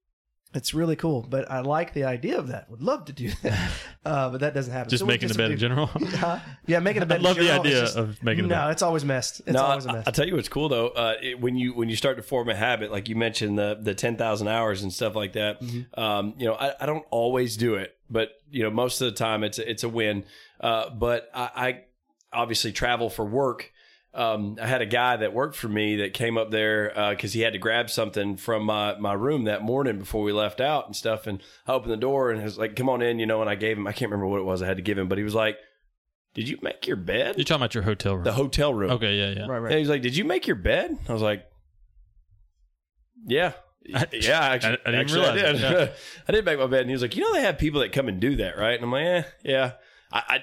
[0.55, 1.21] it's really cool.
[1.29, 2.69] But I like the idea of that.
[2.71, 3.71] Would love to do that,
[4.05, 4.89] uh, but that doesn't happen.
[4.89, 5.87] Just So we making the bed in general.
[5.87, 6.39] Huh?
[6.65, 7.15] Yeah, making a bed.
[7.15, 8.71] I in love the general, idea just- of making a No, bed.
[8.71, 9.41] it's always messed.
[9.41, 10.05] It's no, always a I, mess.
[10.05, 10.87] will tell you what's cool though.
[10.87, 13.77] Uh, it, when you when you start to form a habit, like you mentioned the
[13.79, 15.61] the ten thousand hours and stuff like that.
[15.61, 15.99] Mm-hmm.
[15.99, 19.11] Um, you know, I, I don't always do it, but you know, most of the
[19.17, 20.23] time it's a, it's a win.
[20.61, 21.81] Uh, but I, I
[22.33, 23.71] obviously travel for work.
[24.15, 27.41] Um, I had a guy that worked for me that came up there because he
[27.41, 30.95] had to grab something from my, my room that morning before we left out and
[30.95, 31.27] stuff.
[31.27, 33.41] And I opened the door and he was like, "Come on in," you know.
[33.41, 35.09] And I gave him I can't remember what it was I had to give him,
[35.09, 35.57] but he was like,
[36.33, 38.23] "Did you make your bed?" You're talking about your hotel room.
[38.23, 38.91] The hotel room.
[38.91, 39.47] okay, yeah, yeah.
[39.47, 39.77] right, And right.
[39.79, 41.45] he's like, "Did you make your bed?" I was like,
[43.27, 43.51] "Yeah."
[43.93, 45.61] I- yeah, actually, I didn't actually realize I did.
[45.61, 45.95] that, yeah.
[46.27, 47.91] I did make my bed, and he was like, "You know, they have people that
[47.91, 49.71] come and do that, right?" And I'm like, "Eh, yeah."
[50.11, 50.39] I, I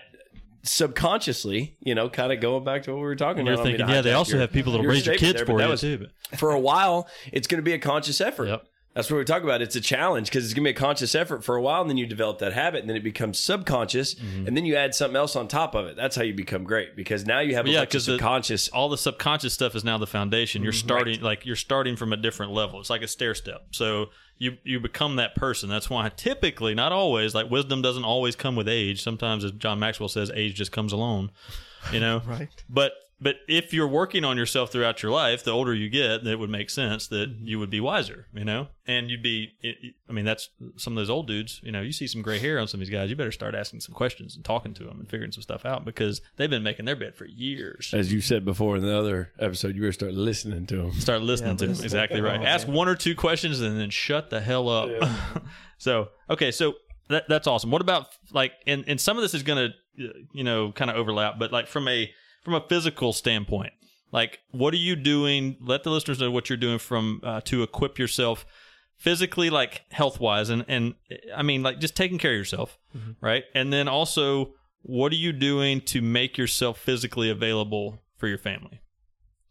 [0.63, 3.63] subconsciously, you know, kind of going back to what we were talking you're about.
[3.67, 5.35] I don't mean thinking, to yeah, they also your- have people that'll raise your kids
[5.39, 6.07] there, for you was- too.
[6.31, 8.47] But For a while, it's going to be a conscious effort.
[8.49, 8.65] Yep.
[8.95, 9.63] That's what we talk about.
[9.63, 11.97] It's a challenge because it's gonna be a conscious effort for a while, and then
[11.97, 14.47] you develop that habit, and then it becomes subconscious, Mm-hmm.
[14.47, 15.97] and then you add something else on top of it.
[15.97, 18.13] That's how you become great because now you have a Yeah, bunch of 'cause the-
[18.19, 18.69] subconscious.
[18.69, 20.63] all the subconscious stuff is now the foundation.
[20.63, 22.81] You're starting like you're starting from a different level.
[22.81, 23.63] It's like a stair step.
[23.71, 25.69] So you you become that person.
[25.69, 29.03] That's why typically, not always, like wisdom doesn't always come with age.
[29.03, 31.31] Sometimes, as John Maxwell says, age just comes alone.
[31.93, 32.49] You know, Right.
[32.69, 32.93] But
[33.23, 36.51] but if you're working on yourself throughout your life, the older you get, it would
[36.51, 37.47] make sense that mm-hmm.
[37.47, 38.27] you would be wiser.
[38.35, 39.53] You know, and you'd be.
[39.63, 41.61] it- it- I mean, that's some of those old dudes.
[41.63, 43.09] You know, you see some gray hair on some of these guys.
[43.09, 45.85] You better start asking some questions and talking to them and figuring some stuff out
[45.85, 49.33] because they've been making their bed for years As you said before in the other
[49.39, 50.93] episode, you better start listening to them.
[50.93, 51.85] start listening Yeah, to them.
[51.85, 52.43] Exactly right.
[52.43, 52.77] Ask man.
[52.77, 54.91] one or two questions and then shut the hell up.
[55.79, 56.75] so okay, so
[57.09, 57.71] that, that's awesome.
[57.71, 60.91] What about like, and and some of this is going to, uh, you know, kind
[60.91, 62.11] of overlap, but like from a
[62.43, 63.73] from a physical standpoint,
[64.13, 65.57] like what are you doing?
[65.61, 68.45] Let the listeners know what you're doing from uh, to equip yourself
[68.99, 70.95] physically, like health wise, and and
[71.35, 72.79] I mean like just taking care of yourself,
[73.21, 73.45] right?
[73.55, 78.82] And then also, what are you doing to make yourself physically available for your family?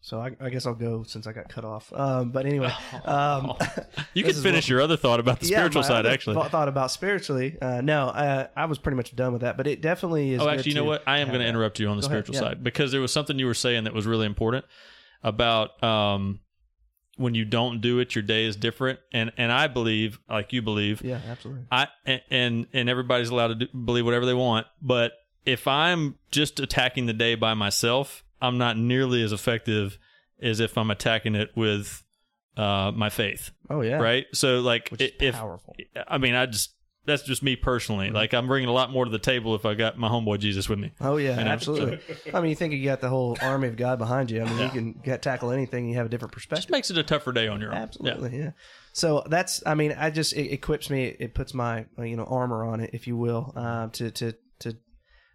[0.04, 1.94] So I, I guess I'll go since I got cut off.
[1.94, 2.74] Um, but anyway,
[3.06, 3.54] um,
[4.14, 6.36] You can finish your other thought about the yeah, spiritual side, actually.
[6.50, 7.58] thought- about spiritually.
[7.62, 9.58] Uh, no, uh, I was pretty much done with that.
[9.58, 10.42] But it definitely is.
[10.42, 11.04] oh, actually, you know what?
[11.08, 12.52] I am going to interrupt you on the Go ahead, spiritual yeah.
[12.54, 14.66] side because there was something you were saying that was really important
[15.24, 16.40] about um,
[17.18, 19.00] when you don't do it, your day is different.
[19.14, 21.66] And and I believe, like you believe, Yeah, absolutely.
[21.72, 24.66] I and and, and everybody's allowed to do, believe whatever they want.
[24.82, 25.14] But
[25.46, 29.98] if I'm just attacking the day by myself, I'm not nearly as effective
[30.42, 32.04] as if I'm attacking it with
[32.58, 33.52] uh, my faith.
[33.70, 34.26] Oh yeah, Right.
[34.34, 35.76] So like, Which if powerful.
[36.08, 36.76] I mean, I just
[37.06, 38.08] that's just me personally.
[38.08, 38.16] Mm-hmm.
[38.16, 40.70] Like I'm bringing a lot more to the table if I got my homeboy Jesus
[40.70, 40.92] with me.
[41.02, 42.00] Oh yeah, You know, absolutely.
[42.34, 44.42] I mean, you think you got the whole army of God behind you.
[44.42, 44.66] I mean, Yeah.
[44.66, 45.90] you can get, tackle anything.
[45.90, 46.72] You have a different Just perspective.
[46.72, 47.78] makes it a tougher day on your own.
[47.78, 48.52] Absolutely, yeah.
[48.94, 51.06] So that's, I mean, I just it equips me.
[51.20, 54.34] It puts my uh, you know armor on it, if you will, uh, to to
[54.60, 54.78] to.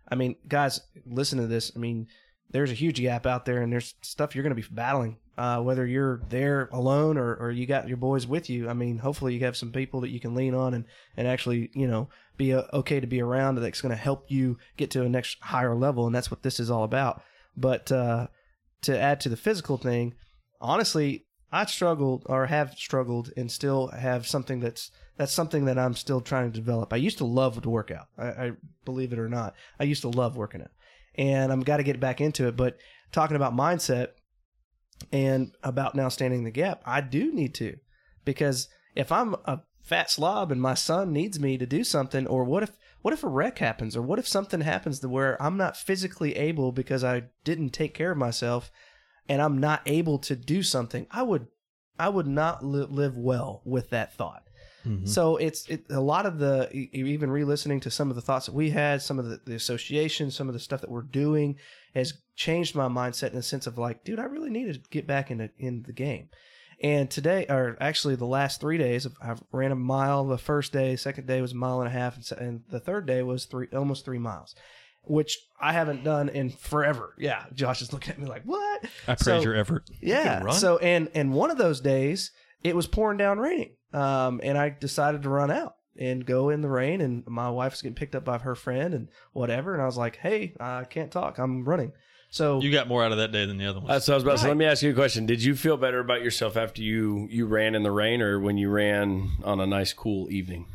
[0.09, 1.73] I mean, guys, listen to this.
[1.75, 2.07] I mean,
[2.51, 5.19] there's a huge gap out there, and there's stuff you're going to be battling.
[5.39, 8.71] Uh, whether you're there alone or, or you got your boys with you.
[8.71, 11.71] I mean, hopefully you have some people that you can lean on and, and actually,
[11.75, 15.03] you know, be uh okay to be around that's going to help you get to
[15.03, 16.07] a next higher level.
[16.07, 17.21] And that's what this is all about.
[17.55, 18.29] But uh,
[18.83, 20.15] to add to the physical thing,
[20.59, 25.95] honestly, I struggled or have struggled and still have something that's that's something that I'm
[25.95, 26.93] still trying to develop.
[26.93, 28.09] I used to love to work out.
[28.17, 28.53] I, I
[28.85, 30.71] believe it or not, I used to love working out,
[31.17, 32.57] and I'm got to get back into it.
[32.57, 32.79] But
[33.13, 34.09] talking about mindset
[35.13, 37.77] and about now standing the gap, I do need to
[38.25, 42.45] because if I'm a fat slob and my son needs me to do something, or
[42.45, 45.57] what if what if a wreck happens, or what if something happens to where I'm
[45.57, 48.71] not physically able because I didn't take care of myself,
[49.29, 51.47] and I'm not able to do something, I would
[51.99, 54.43] I would not li- live well with that thought.
[54.87, 55.09] Mhm.
[55.09, 58.55] So it's it, a lot of the even re-listening to some of the thoughts that
[58.55, 61.57] we had, some of the, the association, some of the stuff that we're doing
[61.95, 65.07] has changed my mindset in the sense of like, dude, I really need to get
[65.07, 66.29] back into in the game.
[66.83, 70.27] And today, or actually the last three days, I've ran a mile.
[70.27, 73.23] The first day, second day was a mile and a half, and, the third day
[73.23, 74.55] was three, almost three miles,
[75.03, 77.15] which I haven't done in forever.
[77.17, 78.85] Yeah, Josh is looking at me like, what?
[79.09, 79.89] I praise So- your effort.
[80.03, 80.51] Yeah.
[80.51, 82.31] So and and one of those days
[82.63, 83.76] it was pouring down raining.
[83.93, 87.01] Um, and I decided to run out and go in the rain.
[87.01, 89.73] And my wife was getting picked up by her friend and whatever.
[89.73, 91.39] And I was like, hey, I can't talk.
[91.39, 91.93] I'm running.
[92.29, 93.89] So You got more out of that day than the other one.
[93.89, 94.45] That's what I was about to say.
[94.45, 94.51] Right.
[94.51, 95.27] Let me ask you a question.
[95.27, 98.59] Did you feel better about yourself after you you ran in the rain, or when
[98.59, 100.67] you ran on a nice cool evening?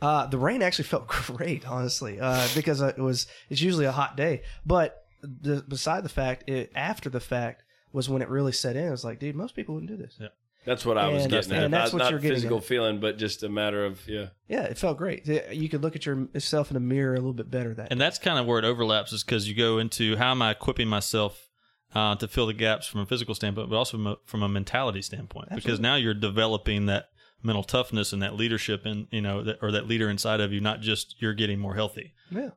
[0.00, 3.92] Uh, the rain actually felt great, honestly, uh, because uh, it was it's usually a
[3.92, 4.42] hot day.
[4.64, 8.86] But the, beside the fact, it, after the fact was when it really set in.
[8.86, 10.16] It was like, dude, most people wouldn't do this.
[10.18, 10.28] Yeah.
[10.64, 11.64] That's what I was And- getting at.
[11.64, 12.64] and that's not what not you're getting physical at.
[12.64, 14.26] feeling, but just a matter of yeah.
[14.48, 15.26] Yeah, it felt great.
[15.26, 17.88] You could look at yourself in a mirror a little bit better that.
[17.90, 20.50] and that's kind of where it overlaps is because you go into how am I
[20.52, 21.48] equipping myself
[21.94, 24.48] uh, to fill the gaps from a physical standpoint, but also from a, from a
[24.48, 25.48] mentality standpoint.
[25.54, 27.06] Because now you're developing that
[27.42, 30.60] mental toughness and that leadership, and you know, that, or that leader inside of you.
[30.60, 32.14] Not just you're getting more healthy.
[32.30, 32.50] Yeah.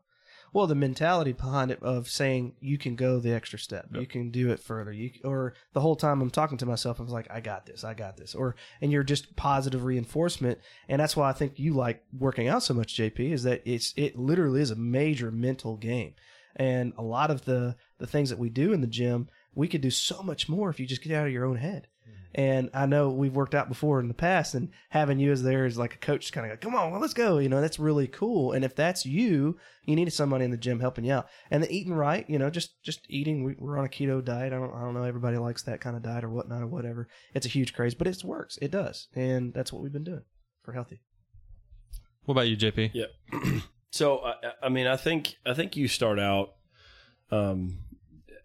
[0.56, 4.32] Well, the mentality behind it of saying you can go the extra step, you can
[4.32, 4.94] do it further.
[4.94, 7.84] You or the whole time I'm talking to myself, I was like, I got this,
[7.84, 11.74] I got this, or and you're just positive reinforcement, and that's why I think you
[11.74, 15.76] like working out so much, JP, is that it's it literally is a major mental
[15.76, 16.14] game,
[16.56, 19.82] and a lot of the the things that we do in the gym, we could
[19.82, 21.90] do so much more if you just get out of your own head.
[22.38, 25.66] And I know we've worked out before in the past, and having you as there
[25.66, 27.38] is like a coach, kind of like, come on, well, let's go.
[27.38, 28.52] You know, that's really cool.
[28.52, 31.30] And if that's you, you need somebody in the gym helping you out.
[31.50, 33.46] And the eating right, you know, just just eating.
[33.46, 34.52] We, we're on a keto diet.
[34.52, 35.04] I don't I don't know.
[35.06, 37.08] Everybody likes that kind of diet or whatnot or whatever.
[37.34, 38.60] It's a huge craze, but it works.
[38.62, 40.24] It does, and that's what we've been doing
[40.62, 41.00] for healthy.
[42.26, 42.92] What about you, JP?
[42.94, 43.06] Yeah.
[43.92, 46.50] so I, I mean, I think I think you start out
[47.32, 47.80] um,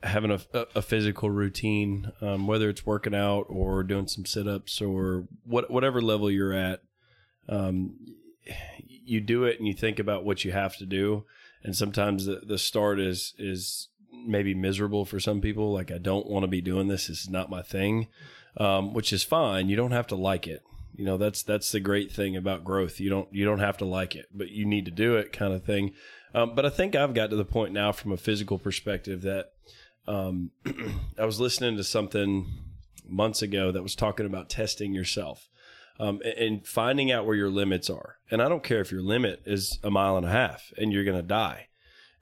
[0.03, 0.41] having a,
[0.75, 5.71] a physical routine, um, whether it's working out or doing some sit ups or what
[5.71, 6.81] whatever level you're at.
[7.49, 7.97] Um,
[8.89, 11.25] you do it and you think about what you have to do,
[11.63, 13.89] and sometimes the, the start is is
[14.27, 15.73] maybe miserable for some people.
[15.73, 17.09] Like I don't want to be doing this.
[17.09, 18.09] This is not my thing,
[18.57, 19.69] um, which is fine.
[19.69, 20.63] You don't have to like it.
[20.95, 23.01] You know, that's that's the great thing about growth.
[23.01, 25.53] You don't you don't have to like it, but you need to do it, kind
[25.53, 25.93] of thing.
[26.35, 29.53] Um, but I think I've got to the point now, from a physical perspective, that
[30.11, 30.51] um,
[31.19, 32.47] I was listening to something
[33.09, 35.49] months ago that was talking about testing yourself
[35.99, 38.17] um, and finding out where your limits are.
[38.31, 41.05] And I don't care if your limit is a mile and a half and you're
[41.05, 41.69] going to die.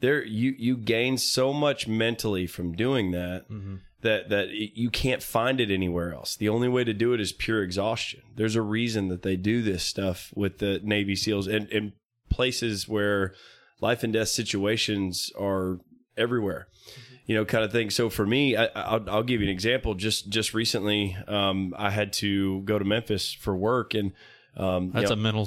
[0.01, 3.77] There, you you gain so much mentally from doing that Mm-hmm.
[4.03, 6.37] that that you can't find it anywhere else.
[6.37, 8.23] The only way to do it is pure exhaustion.
[8.37, 11.95] There's a reason that they do this stuff with the Navy SEALs and in
[12.31, 13.35] places where
[13.81, 15.81] life and death situations are
[16.17, 16.69] everywhere.
[17.29, 17.91] You know, kind of thing.
[17.91, 19.95] So for me, I, I'll, I'll give you an example.
[19.95, 24.13] Just just recently, um, I had to go to Memphis for work, and
[24.57, 25.47] um, you That's know- a mental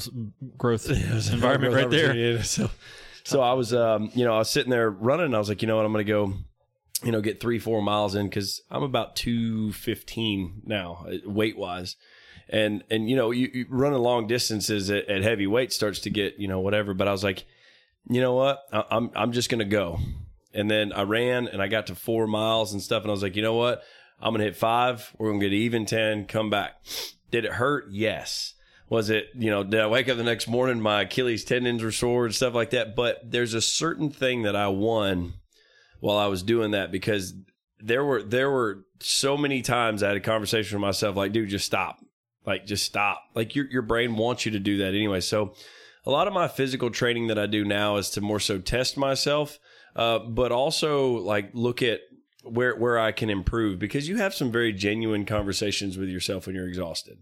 [0.57, 0.89] growth
[1.33, 2.43] environment right there.
[2.43, 2.69] so,
[3.23, 5.33] so I was, um, you know, I was sitting there running.
[5.33, 6.33] I was like, you know what, I'm going to go,
[7.03, 11.57] you know, get three, four miles in because I'm about two fifteen now, uh, weight
[11.57, 11.95] wise.
[12.47, 16.11] And and you know, you, you running long distances at, at heavy weight starts to
[16.11, 16.93] get you know whatever.
[16.93, 17.45] But I was like,
[18.07, 19.99] you know what, I, I'm I'm just going to go.
[20.53, 23.03] And then I ran and I got to four miles and stuff.
[23.03, 23.83] And I was like, you know what,
[24.19, 25.13] I'm to hit five.
[25.17, 26.25] We're to get even ten.
[26.25, 26.83] Come back.
[27.31, 27.87] Did it hurt?
[27.91, 28.53] Yes
[28.91, 31.93] was it you know did i wake up the next morning my achilles tendons were
[31.93, 35.33] sore and stuff like that but there's a certain thing that i won
[36.01, 37.33] while i was doing that because
[37.79, 41.49] there were there were so many times i had a conversation with myself like dude
[41.49, 41.99] just stop
[42.45, 45.53] like just stop like your, your brain wants you to do that anyway so
[46.05, 48.97] a lot of my physical training that i do now is to more so test
[48.97, 49.57] myself
[49.95, 52.01] uh, but also like look at
[52.43, 56.55] where where i can improve because you have some very genuine conversations with yourself when
[56.55, 57.19] you're exhausted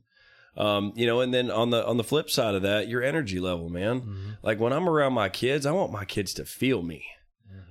[0.58, 3.40] um, you know, and then on the on the flip side of that, your energy
[3.40, 4.02] level, man.
[4.44, 7.06] Like when I'm around my kids, I want my kids to feel me.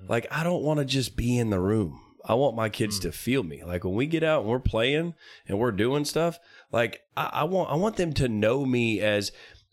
[0.08, 2.00] Like I don't want to just be in the room.
[2.24, 3.62] I want my kids to feel me.
[3.62, 5.14] Like when we get out and we're playing
[5.46, 6.38] and we're doing stuff,
[6.72, 9.32] like I, I want I want them to know me as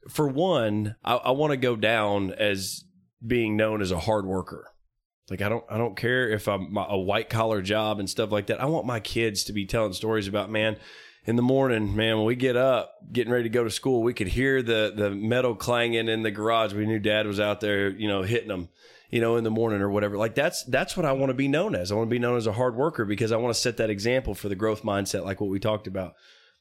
[0.10, 2.84] for one, I, I want to go down as
[3.26, 4.74] being known as a hard worker.
[5.30, 8.48] Like I don't I don't care if I'm a white collar job and stuff like
[8.48, 8.62] that.
[8.62, 10.78] I want my kids to be telling stories about man
[11.26, 14.14] in the morning, man, when we get up, getting ready to go to school, we
[14.14, 16.74] could hear the the metal clanging in the garage.
[16.74, 18.70] We knew dad was out there, you know, hitting them,
[19.10, 20.18] you know, in the morning or whatever.
[20.18, 21.92] Like that's that's what I want to be known as.
[21.92, 23.90] I want to be known as a hard worker because I want to set that
[23.90, 26.14] example for the growth mindset like what we talked about.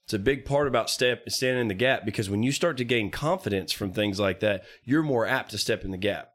[0.04, 2.84] It's a big part about step standing in the gap because when you start to
[2.84, 6.33] gain confidence from things like that, you're more apt to step in the gap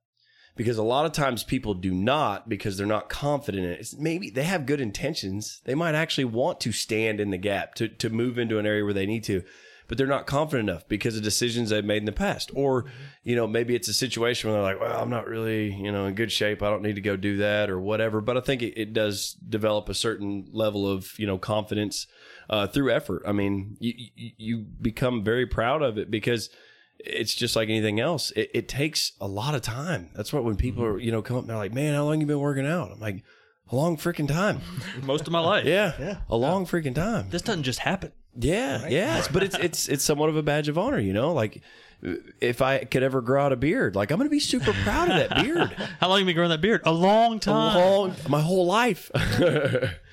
[0.59, 3.79] because a lot of times people do not because they're not confident in it.
[3.79, 5.61] It's maybe they have good intentions.
[5.63, 8.83] They might actually want to stand in the gap to, to move into an area
[8.83, 9.41] where they need to,
[9.87, 12.51] but they're not confident enough because of decisions they've made in the past.
[12.53, 12.91] Or,
[13.23, 16.07] you know, maybe it's a situation where they're like, well, I'm not really, you know,
[16.07, 16.61] in good shape.
[16.61, 18.19] I don't need to go do that or whatever.
[18.19, 22.05] But I think it, it does develop a certain level of, you know, confidence
[22.49, 23.23] uh, through effort.
[23.25, 26.49] I mean, you, you, you become very proud of it because
[26.99, 28.31] it's just like anything else.
[28.31, 30.09] It, it takes a lot of time.
[30.15, 32.19] That's what when people are, you know, come up and they're like, man, how long
[32.21, 32.91] you been working out?
[32.91, 33.23] I'm like,
[33.71, 34.61] a long freaking time.
[35.03, 35.65] Most of my life.
[35.65, 35.93] Yeah.
[35.99, 36.17] Yeah.
[36.29, 37.29] A long freaking time.
[37.29, 38.11] This doesn't just happen.
[38.35, 38.87] Yeah.
[38.87, 39.11] Yeah.
[39.19, 41.61] It's- but it's, it's, it's somewhat of a badge of honor, you know, like
[42.39, 45.09] if I could ever grow out a beard, like I'm going to be super proud
[45.09, 45.71] of that beard.
[45.99, 46.81] How long have you been growing that beard?
[46.85, 47.71] A long time.
[47.71, 47.89] A time.
[47.91, 49.11] long, my whole life.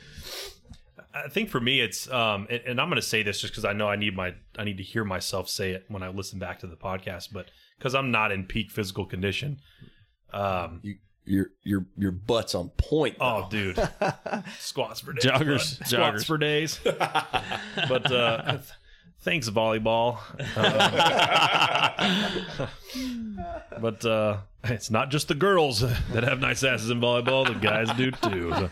[1.25, 3.65] I think for me, it's um, and, and I'm going to say this just because
[3.65, 6.39] I know I need my I need to hear myself say it when I listen
[6.39, 9.59] back to the podcast, but because I'm not in peak physical condition.
[10.33, 13.17] Um, you, your, your, your butt's on point.
[13.21, 13.77] oh, dude,
[14.59, 15.89] squats for days, Joggers, bud.
[15.89, 16.81] squats for days.
[16.85, 18.63] but uh, th-
[19.27, 20.19] thanks, volleyball.
[20.57, 20.69] Uh,
[23.81, 27.93] but uh, it's not just the girls that have nice asses in volleyball; the guys
[27.97, 28.53] do too.
[28.53, 28.69] So-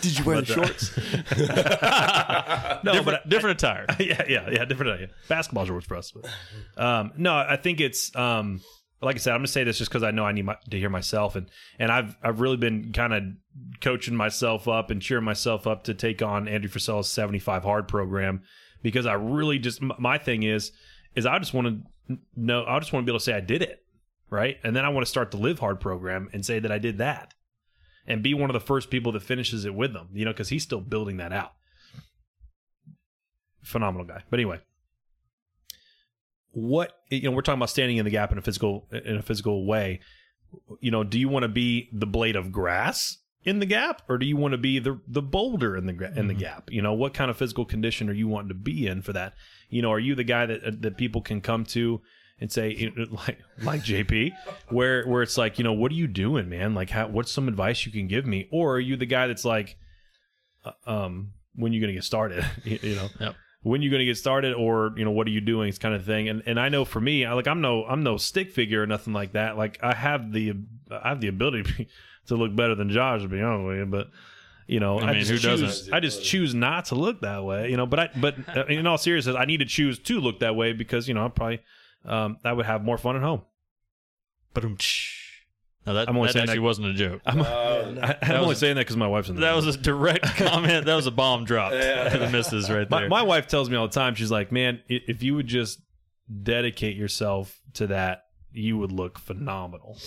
[0.00, 0.96] Did you wear But, uh, shorts?
[2.84, 3.86] no, different, but different attire.
[4.00, 5.08] yeah, yeah, yeah, different idea.
[5.28, 6.10] Basketball shorts for us.
[6.10, 8.62] But, um, no, I think it's um,
[9.02, 10.78] like I said, I'm gonna say this just because I know I need my, to
[10.78, 13.24] hear myself, and and I've I've really been kind of
[13.82, 18.42] coaching myself up and cheering myself up to take on Andrew Frisella's 75 hard program
[18.82, 20.72] because I really just my thing is
[21.14, 21.68] is I just want
[22.08, 23.84] to know I just want to be able to say I did it
[24.30, 26.78] right, and then I want to start the live hard program and say that I
[26.78, 27.34] did that,
[28.06, 30.48] and be one of the first people that finishes it with them, you know, because
[30.48, 31.52] he's still building that out.
[33.62, 34.60] Phenomenal guy, but anyway.
[36.54, 39.22] What you know we're talking about standing in the gap in a physical in a
[39.22, 40.00] physical way.
[40.80, 44.18] You know do you want to be the blade of grass in the gap or
[44.18, 46.70] do you want to be the the boulder in the in the gap?
[46.70, 49.34] You know what kind of physical condition are you wanting to be in for that?
[49.68, 52.00] You know are you the guy that that people can come to
[52.40, 54.32] and say like like JP
[54.68, 56.74] where where it's like you know what are you doing man?
[56.74, 58.48] Like how what's some advice you can give me?
[58.50, 59.76] Or are you the guy that's like
[60.64, 62.44] uh, um when you going to get started?
[62.64, 63.08] You, you know?
[63.20, 63.34] Yep.
[63.62, 64.54] when you going to get started?
[64.54, 65.68] Or you know what are you doing?
[65.68, 66.28] It's kind of thing.
[66.28, 68.86] And and i know for me I, like i'm no i'm no stick figure or
[68.86, 69.56] nothing like that.
[69.56, 70.54] Like i have the
[70.90, 71.88] i have the ability to, be,
[72.26, 74.10] to look better than josh to be honest with you but
[74.66, 75.92] you know I i, mean, just who choose doesn't?
[75.94, 78.86] i just choose not to look that way you know but i but uh, in
[78.86, 81.60] all seriousness i need to choose to look that way because you know i probably
[82.04, 83.42] um i would have more fun at home
[84.54, 85.20] Ba-dum-tsh.
[85.86, 87.22] No, that, I'm only that saying actually that- wasn't a joke.
[87.26, 89.66] i'm, Uh, I, i'm only was- saying that because my wife's in the That room.
[89.66, 90.86] was a direct comment.
[90.86, 92.08] That was a bomb drop Yeah.
[92.10, 93.08] to the missus right My, there.
[93.08, 95.80] my wife tells me all the time, she's like, man, if you would just
[96.42, 99.98] dedicate yourself to that, you would look phenomenal.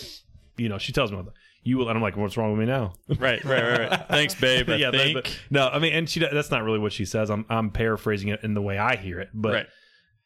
[0.57, 1.33] You know, she tells me all that.
[1.67, 2.93] You will, and I'm like, what's wrong with me now?
[3.19, 4.07] right, right, right, right.
[4.09, 4.69] Thanks, babe.
[4.69, 7.31] I yeah, but- but- no, I mean, and she that's not really what she says.
[7.31, 9.65] I'm I'm paraphrasing it in the way I hear it, but right.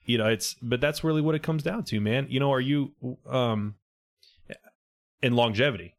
[0.03, 2.27] you know, it's but that's really what it comes down to, man.
[2.29, 2.91] You know, are you
[3.25, 3.75] um
[5.21, 5.95] in longevity?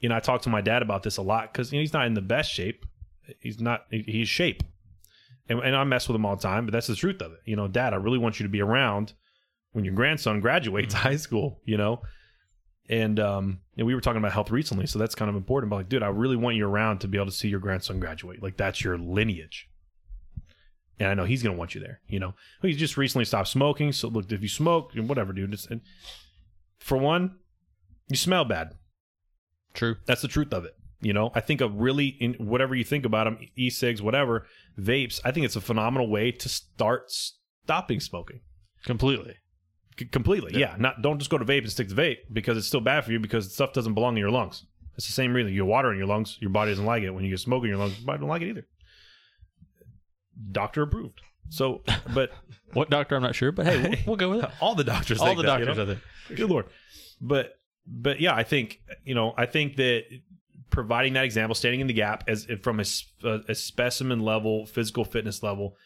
[0.00, 1.92] You know, I talk to my dad about this a lot because you know, he's
[1.92, 2.84] not in the best shape.
[3.38, 3.84] He's not.
[3.90, 4.62] He's shape,
[5.48, 6.66] and, and I mess with him all the time.
[6.66, 7.38] But that's the truth of it.
[7.44, 9.14] You know, Dad, I really want you to be around
[9.72, 11.60] when your grandson graduates high school.
[11.64, 12.02] You know,
[12.88, 15.70] and um, you know, we were talking about health recently, so that's kind of important.
[15.70, 18.00] But like, dude, I really want you around to be able to see your grandson
[18.00, 18.42] graduate.
[18.42, 19.68] Like, that's your lineage.
[20.98, 22.00] And I know he's gonna want you there.
[22.08, 23.92] You know, he just recently stopped smoking.
[23.92, 25.52] So look, if you smoke, and whatever, dude.
[25.52, 25.80] It's, and
[26.78, 27.36] for one,
[28.08, 28.72] you smell bad.
[29.74, 29.96] True.
[30.06, 30.74] That's the truth of it.
[31.02, 34.46] You know, I think a really in whatever you think about them, e-cigs, whatever,
[34.78, 35.20] vapes.
[35.24, 38.40] I think it's a phenomenal way to start stopping smoking
[38.86, 39.34] Completely.
[39.98, 40.58] C- completely.
[40.60, 40.76] Yeah.
[40.78, 43.12] not don't just go to vape and stick to vape because it's still bad for
[43.12, 44.64] you because stuff doesn't belong in your lungs.
[44.96, 47.10] It's the same reason you get water in your lungs, your body doesn't like it.
[47.10, 48.66] When you get smoke in your lungs, your body don't like it either.
[50.52, 51.20] Doctor approved.
[51.48, 51.82] So,
[52.14, 52.30] but
[52.72, 53.16] What doctor?
[53.16, 54.50] I'm not sure, but hey, we'll, we'll go with it.
[54.60, 55.82] all the doctors, All the that, you doctors know?
[55.82, 55.86] out
[56.28, 56.36] there.
[56.36, 56.66] Good lord.
[57.20, 60.04] But but yeah, I think you know I think that
[60.70, 65.76] providing that example, standing in the gap as from a specimen level, physical fitness level,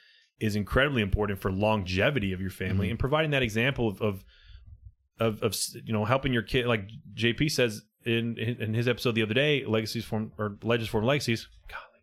[0.41, 2.91] is incredibly important for longevity of your family, Mm-hmm.
[2.93, 4.25] and providing that example of of
[5.19, 9.23] of, of you know helping your kid, like JP says in in his episode the
[9.23, 11.47] other day, legacies form or legends form legacies.
[11.69, 12.03] Golly,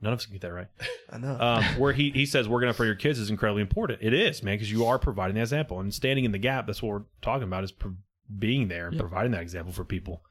[0.00, 0.66] none of us can get that right
[1.12, 1.38] I know.
[1.40, 4.00] um, where he, he says working out for your kids is incredibly important.
[4.02, 6.66] It is, man, because you are providing that example and standing in the gap.
[6.66, 7.94] That's what we're talking about is pro-
[8.38, 9.00] being there and Yep.
[9.00, 10.22] providing that example for people.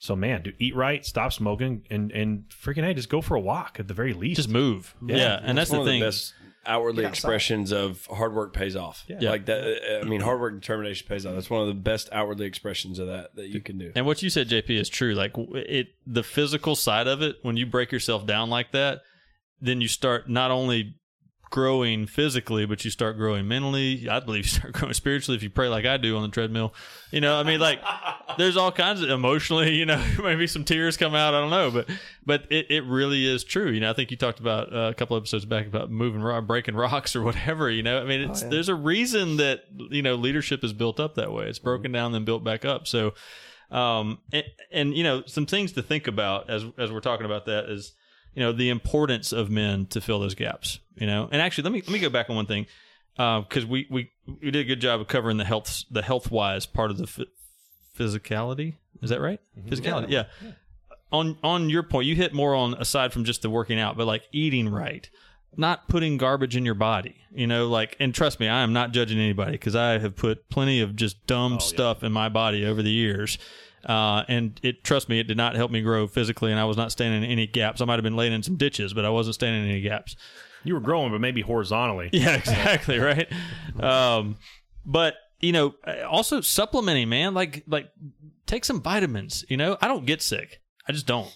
[0.00, 3.40] So, man, do eat right, stop smoking, and and freaking hey, just go for a
[3.40, 4.36] walk at the very least.
[4.36, 4.94] Just move.
[5.04, 5.98] Yeah, and that's one the of thing.
[6.00, 6.34] the best
[6.68, 9.04] outwardly expressions of hard work pays off.
[9.08, 9.30] Yeah.
[9.30, 10.00] Like that.
[10.02, 11.34] I mean, hard work and determination pays off.
[11.34, 13.92] That's one of the best outwardly expressions of that that you can do.
[13.96, 15.14] And what you said, JP, is true.
[15.14, 19.00] Like it, the physical side of it, when you break yourself down like that,
[19.60, 20.94] then you start not only
[21.50, 24.08] growing physically, but you start growing mentally.
[24.08, 26.74] I believe you start growing spiritually if you pray like I do on the treadmill.
[27.10, 27.80] You know, I mean, like
[28.36, 29.68] there's all kinds of emotionally.
[29.78, 31.34] You know, maybe some tears come out.
[31.34, 31.88] I don't know, but
[32.26, 33.70] but it, it really is true.
[33.70, 36.46] You know, I think you talked about uh, a couple episodes back about moving, rock,
[36.46, 37.70] breaking rocks or whatever.
[37.70, 38.48] You know, I mean, it's yeah.
[38.48, 41.46] there's a reason that you know leadership is built up that way.
[41.46, 42.88] It's broken down then built back up.
[42.88, 43.14] So
[43.70, 47.44] um and, and you know some things to think about as as we're talking about
[47.44, 47.92] that is
[48.38, 51.28] you know the importance of men to fill those gaps you know?
[51.30, 52.66] And actually let me let me go back on one thing
[53.18, 56.30] uh, because we we we did a good job of covering the health the health
[56.30, 57.26] wise part of the phy-
[57.96, 58.74] physicality.
[59.02, 59.40] Is that right?
[59.58, 59.68] Mm-hmm.
[59.68, 60.24] Physicality yeah.
[61.12, 64.06] on on your point you hit more on aside from just the working out but
[64.06, 65.08] like eating right.
[65.56, 68.92] Not putting garbage in your body you know like and trust me i am not
[68.92, 72.64] judging anybody because i have put plenty of just dumb oh, stuff in my body
[72.64, 73.38] over the years
[73.86, 76.76] uh, and it trust me it did not help me grow physically and i was
[76.76, 79.10] not standing in any gaps i might have been laying in some ditches but i
[79.10, 80.16] wasn't standing in any gaps
[80.64, 82.10] you were growing, but maybe horizontally.
[82.12, 83.30] yeah, exactly, right.
[83.80, 84.36] Um,
[84.84, 85.74] but you know,
[86.08, 87.34] also supplementing, man.
[87.34, 87.90] Like, like
[88.46, 89.44] take some vitamins.
[89.48, 90.60] You know, I don't get sick.
[90.86, 91.32] I just don't.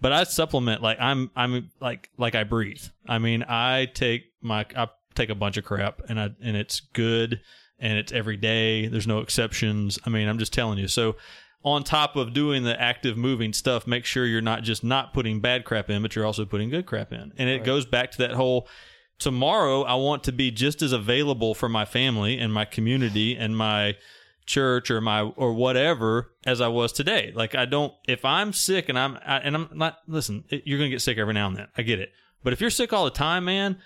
[0.00, 0.82] But I supplement.
[0.82, 2.82] Like I'm, I'm like, like I breathe.
[3.08, 6.80] I mean, I take my, I take a bunch of crap, and I, and it's
[6.80, 7.40] good.
[7.78, 8.88] and it's every day.
[8.88, 9.98] There's no exceptions.
[10.04, 10.88] I mean, I'm just telling you.
[10.88, 11.16] So,
[11.64, 15.40] on top of doing the active moving stuff, make sure you're not just not putting
[15.40, 17.32] bad crap in, but you're also putting good crap in.
[17.36, 18.68] And it goes back to that whole
[19.18, 23.56] tomorrow, I want to be just as available for my family and my community and
[23.56, 23.96] my
[24.46, 27.32] church or my or whatever as I was today.
[27.34, 30.90] Like I don't if I'm sick and I'm I, and I'm not listen, you're going
[30.90, 31.68] to get sick every now and then.
[31.76, 32.12] I get it.
[32.42, 33.78] But if you're sick all the time, man,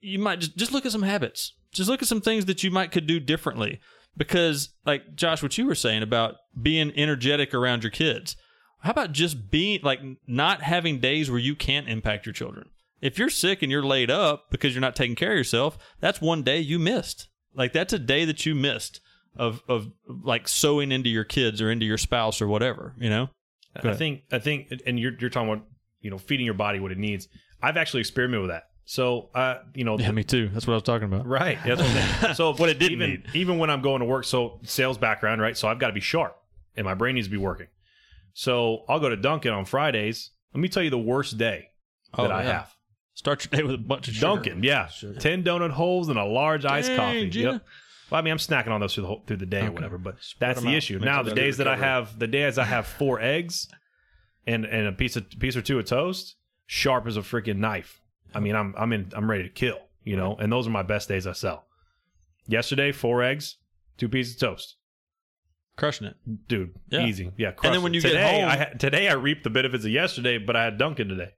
[0.00, 1.54] you might just just look at some habits.
[1.72, 3.80] Just look at some things that you might could do differently.
[4.16, 8.36] Because like Josh, what you were saying about being energetic around your kids.
[8.80, 12.70] How about just being like not having days where you can't impact your children?
[13.00, 16.20] If you're sick and you're laid up because you're not taking care of yourself, that's
[16.20, 17.28] one day you missed.
[17.54, 19.00] Like that's a day that you missed
[19.36, 23.28] of of like sowing into your kids or into your spouse or whatever, you know?
[23.76, 25.66] I think I think, and you're you're talking about
[26.00, 27.28] you know feeding your body what it needs.
[27.62, 28.64] I've actually experimented with that.
[28.90, 30.48] So, uh, you know, Yeah, me too.
[30.52, 31.24] That's what I was talking about.
[31.24, 31.56] Right.
[31.64, 33.22] That's what So What it didn't even need.
[33.34, 35.56] even when I'm going to work, so sales background, right?
[35.56, 36.36] So I've got to be sharp,
[36.76, 37.68] and my brain needs to be working.
[38.32, 40.30] So I'll go to Dunkin' on Fridays.
[40.52, 41.68] Let me tell you the worst day
[42.14, 42.74] Oh, that I have.
[43.14, 44.26] Start your day with a bunch of sugar.
[44.26, 44.88] Dunkin', yeah,
[45.20, 47.30] ten donut holes and a large iced coffee.
[47.32, 47.62] Yep.
[48.10, 49.98] Well, I mean, I'm snacking on those through the whole, through the day or whatever,
[49.98, 50.74] but that's the out.
[50.74, 50.94] issue.
[50.94, 53.68] Makes now the days that I have the days I have four eggs
[54.48, 56.34] and and a piece of piece or two of toast,
[56.66, 57.99] sharp as a freaking knife.
[58.34, 60.82] I mean, I'm I'm in I'm ready to kill, you know, and those are my
[60.82, 61.66] best days I sell.
[62.46, 63.56] Yesterday, four eggs,
[63.98, 64.76] two pieces of toast.
[65.76, 66.16] Crushing it.
[66.48, 67.06] Dude, Yeah.
[67.06, 67.32] easy.
[67.38, 67.52] Yeah.
[67.62, 67.96] And then when it.
[67.96, 70.64] you get today, home- I had, today I reaped the benefits of yesterday, but I
[70.64, 71.30] had Dunkin' today.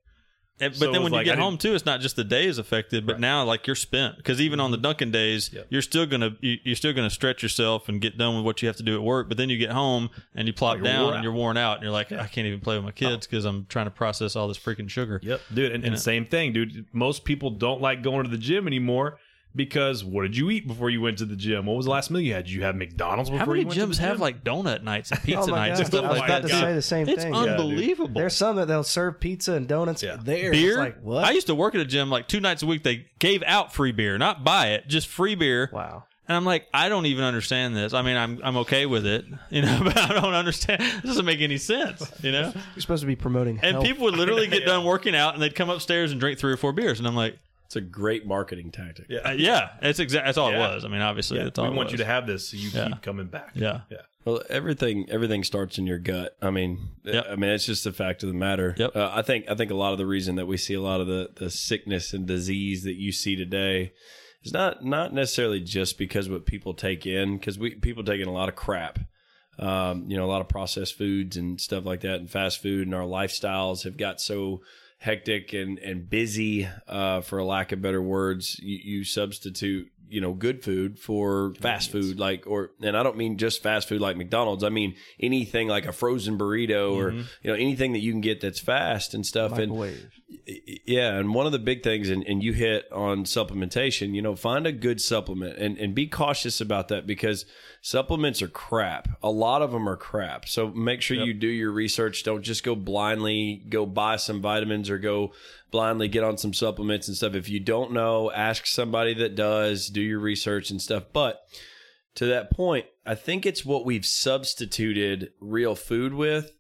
[0.61, 2.25] And- But So then when you like, get I home too, it's not just the
[2.25, 4.83] day is affected, but now like you're spent because even on the mm-hmm.
[4.83, 5.67] Dunkin' days, Yep.
[5.71, 8.69] you're still gonna you, you're still gonna stretch yourself and get done with what you
[8.69, 9.29] have to do at work.
[9.29, 11.77] But then you get home and you plop oh, you're down and you're worn out
[11.77, 13.31] and you're like, I can't even play with my kids oh.
[13.31, 15.21] because I'm trying to process all this freaking sugar.
[15.23, 16.87] Yep, dude, and, and same thing, dude.
[16.93, 19.19] Most people don't like going to the gym anymore
[19.55, 21.67] because what did you eat before you went to the gym?
[21.67, 22.45] What was the last meal you had?
[22.47, 24.83] Did you have McDonald's before How many you went to gyms the have like donut
[24.83, 25.79] nights and oh pizza oh my nights God.
[25.81, 26.49] and stuff I was like about that?
[26.49, 27.33] to say the same It's thing.
[27.33, 27.49] dude.
[27.49, 28.15] unbelievable.
[28.21, 30.17] There's some that they'll serve pizza and donuts Yeah.
[30.23, 30.51] there.
[30.53, 30.71] beer.
[30.71, 31.25] It's like what?
[31.25, 32.83] I used to work at a gym like two nights a week.
[32.83, 35.71] They gave out free beer, not buy it, just free beer.
[35.73, 36.05] wow.
[36.29, 37.93] And I'm like, I don't even understand this.
[37.93, 40.81] I mean, I'm I'm okay with it, you know, but I don't understand.
[40.81, 42.53] This doesn't make any sense, you know.
[42.75, 43.85] You're supposed to be promoting And health.
[43.85, 46.57] people would literally get done working out, and they'd come upstairs and drink three or
[46.57, 47.39] four beers, and I'm like,
[47.73, 49.07] It's a great marketing tactic.
[49.09, 50.57] Yeah, uh, yeah, that's exactly that's all Yeah.
[50.57, 50.85] it was.
[50.85, 51.45] I mean, obviously, yeah.
[51.45, 51.93] that's all we it want was.
[51.93, 52.89] you to have this so you Yeah.
[52.89, 53.53] keep coming back.
[53.55, 53.81] Yeah.
[53.91, 53.99] yeah.
[54.27, 56.37] Well, everything everything starts in your gut.
[56.43, 57.27] I mean, Yep.
[57.31, 58.75] I mean, it's just a fact of the matter.
[58.77, 58.95] Yep.
[58.95, 61.01] Uh, I think I think a lot of the reason that we see a lot
[61.01, 63.93] of the the sickness and disease that you see today
[64.45, 68.29] is not not necessarily just because what people take in, because we people take in
[68.29, 68.99] a lot of crap.
[69.59, 72.87] Um, you know, a lot of processed foods and stuff like that, and fast food,
[72.87, 74.61] and our lifestyles have got so
[75.03, 78.59] hectic and and busy, uh, for lack of better words.
[78.63, 83.17] You, you substitute, you know, good food for fast food, like or and I don't
[83.17, 84.63] mean just fast food like McDonald's.
[84.63, 87.23] I mean anything like a frozen burrito or mm-hmm.
[87.43, 89.59] you know anything that you can get that's fast and stuff.
[89.59, 89.73] And
[90.87, 94.35] yeah, and one of the big things, and, and you hit on supplementation, you know,
[94.35, 97.45] find a good supplement and, and be cautious about that because
[97.81, 99.09] supplements are crap.
[99.23, 100.49] A lot of them are crap.
[100.49, 102.25] So make sure you do your research.
[102.25, 105.33] Don't just go blindly go buy some vitamins or go
[105.73, 107.35] blindly get on some supplements and stuff.
[107.35, 111.05] If you don't know, ask somebody that does, do your research and stuff.
[111.13, 111.41] But
[112.17, 116.53] to that point, I think it's what we've substituted real food with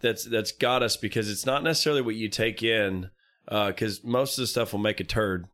[0.00, 3.10] that's that's got us because it's not necessarily what you take in
[3.48, 5.46] uh, because most of the stuff will make a turd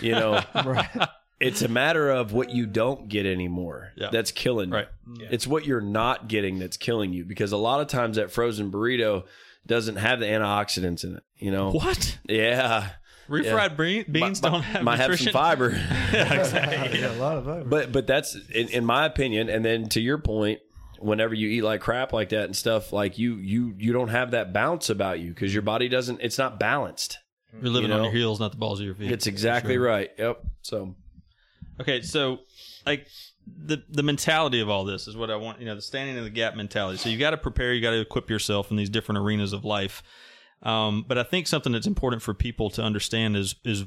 [0.00, 0.88] you know right.
[1.40, 4.08] it's a matter of what you don't get anymore Yeah.
[4.10, 4.88] that's killing you Right.
[5.08, 5.28] Mm.
[5.30, 8.72] it's what you're not getting that's killing you because a lot of times that frozen
[8.72, 9.24] burrito
[9.66, 11.70] doesn't have the antioxidants in it you know?
[11.72, 12.18] What?
[12.28, 12.90] yeah.
[13.28, 15.70] Refried bre- beans don't have might have some fiber.
[16.12, 17.68] Yeah, a lot of them.
[17.70, 20.60] but but that's in, in my opinion and then to your point
[20.98, 24.32] whenever you eat like crap like that and stuff like you you you don't have
[24.32, 27.18] that bounce about you because your body doesn't it's not balanced.
[27.62, 29.10] You're living you on your heels, not the balls of your feet.
[29.10, 30.10] it's exactly right.
[30.18, 30.42] Yep.
[30.62, 30.94] So
[31.80, 32.40] Okay, so
[32.84, 33.06] like
[33.46, 35.60] the the mentality of all this is what I want.
[35.60, 36.98] You know, the standing in the gap mentality.
[36.98, 37.72] So you got to prepare.
[37.72, 40.02] You got to equip yourself in these different arenas of life.
[40.62, 43.84] Um, but I think something that's important for people to understand is is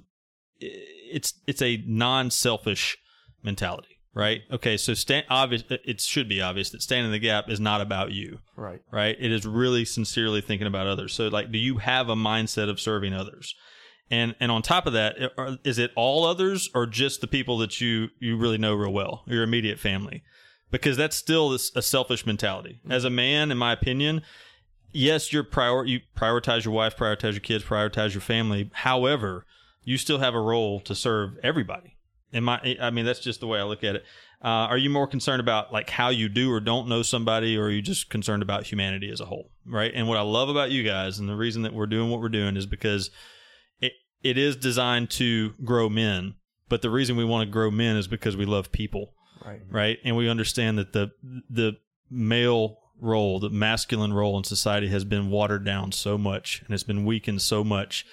[0.59, 2.97] it's it's a non selfish
[3.43, 4.41] mentality, right?
[4.51, 5.63] Okay, so stand obvious.
[5.69, 8.81] It should be obvious that standing in the gap is not about you right.
[8.91, 9.15] right?
[9.19, 11.13] It is really sincerely thinking about others.
[11.13, 13.55] So, like, do you have a mindset of serving others?
[14.09, 17.57] And and on top of that, are- is it all others or just the people
[17.59, 20.23] that you you really know real well, your immediate family?
[20.71, 22.79] Because that's still this, a selfish mentality.
[22.89, 24.21] As a man, in my opinion,
[24.91, 28.69] yes, you're prior you prioritize your wife, prioritize your kids, prioritize your family.
[28.73, 29.45] However,
[29.83, 31.95] you still have a role to serve everybody.
[32.33, 34.05] in my, I mean, that's just the way I look at it.
[34.43, 37.65] Uh, are you more concerned about like how you do or don't know somebody, or
[37.65, 39.91] are you just concerned about humanity as a whole, right?
[39.95, 42.29] And what I love about you guys, and the reason that we're doing what we're
[42.29, 43.09] doing, is because
[44.23, 46.35] it is designed to grow men.
[46.69, 49.13] But the reason we want to grow men is because we love people,
[49.45, 49.61] Right.
[49.69, 49.97] right?
[50.03, 51.11] And we understand that the
[51.49, 51.77] the
[52.09, 56.83] male role, the masculine role in society has been watered down so much and it's
[56.83, 58.05] been weakened so much.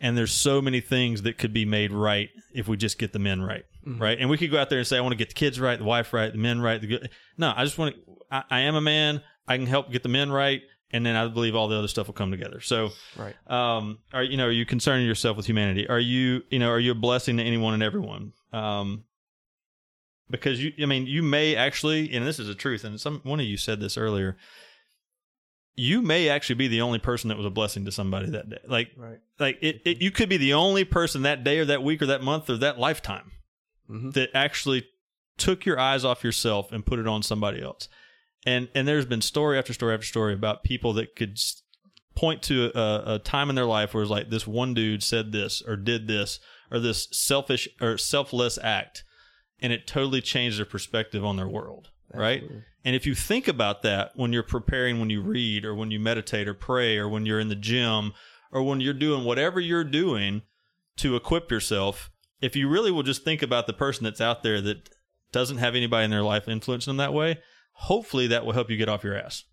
[0.00, 3.20] And there's so many things that could be made right if we just get the
[3.20, 4.02] men right, mm-hmm.
[4.02, 4.18] right?
[4.18, 5.78] And we could go out there and say, I want to get the kids right,
[5.78, 6.80] the wife right, the men right.
[6.80, 7.10] The good.
[7.38, 8.00] No, I just want to.
[8.30, 9.22] I, I am a man.
[9.46, 10.62] I can help get the men right,
[10.92, 12.60] and then I believe all the other stuff will come together.
[12.60, 13.34] So, Right.
[13.50, 15.88] um, are you know, are you concerning yourself with humanity?
[15.88, 18.32] Are you, you know, are you a blessing to anyone and everyone?
[18.52, 19.04] Um,
[20.30, 23.40] because you, I mean, you may actually, and this is the truth, and some one
[23.40, 24.36] of you said this earlier.
[25.74, 28.58] You may actually be the only person that was a blessing to somebody that day.
[28.68, 29.20] Like, Right.
[29.38, 32.06] like it, it, you could be the only person that day or that week or
[32.06, 33.32] that month or that lifetime
[33.90, 34.12] Mhm.
[34.12, 34.86] that actually
[35.38, 37.88] took your eyes off yourself and put it on somebody else.
[38.44, 41.38] And and there's been story after story after story about people that could
[42.14, 45.32] point to a, a time in their life where it's like this one dude said
[45.32, 46.40] this or did this
[46.70, 49.04] or this selfish or selfless act,
[49.60, 51.90] and it totally changed their perspective on their world.
[52.14, 52.42] Right.
[52.84, 56.00] And if you think about that when you're preparing, when you read, or when you
[56.00, 58.12] meditate, or pray, or when you're in the gym,
[58.50, 60.42] or when you're doing whatever you're doing
[60.96, 64.60] to equip yourself, if you really will just think about the person that's out there
[64.60, 64.90] that
[65.30, 67.38] doesn't have anybody in their life influencing them that way,
[67.82, 69.44] hopefully that will help you get off your ass.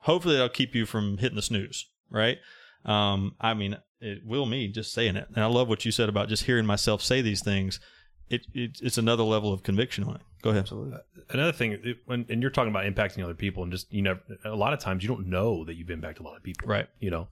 [0.00, 2.38] Hopefully that'll keep you from hitting the snooze, right?
[2.84, 5.28] Um, I mean, it will me just saying it.
[5.34, 7.80] And I love what you said about just hearing myself say these things.
[8.28, 10.20] It, it it's another level of conviction on it.
[10.42, 10.62] Go ahead.
[10.62, 10.98] Absolutely.
[11.30, 14.18] Another thing, it, when and you're talking about impacting other people, and just you know,
[14.44, 16.88] a lot of times you don't know that you've impacted a lot of people, Right.
[16.98, 17.28] You know,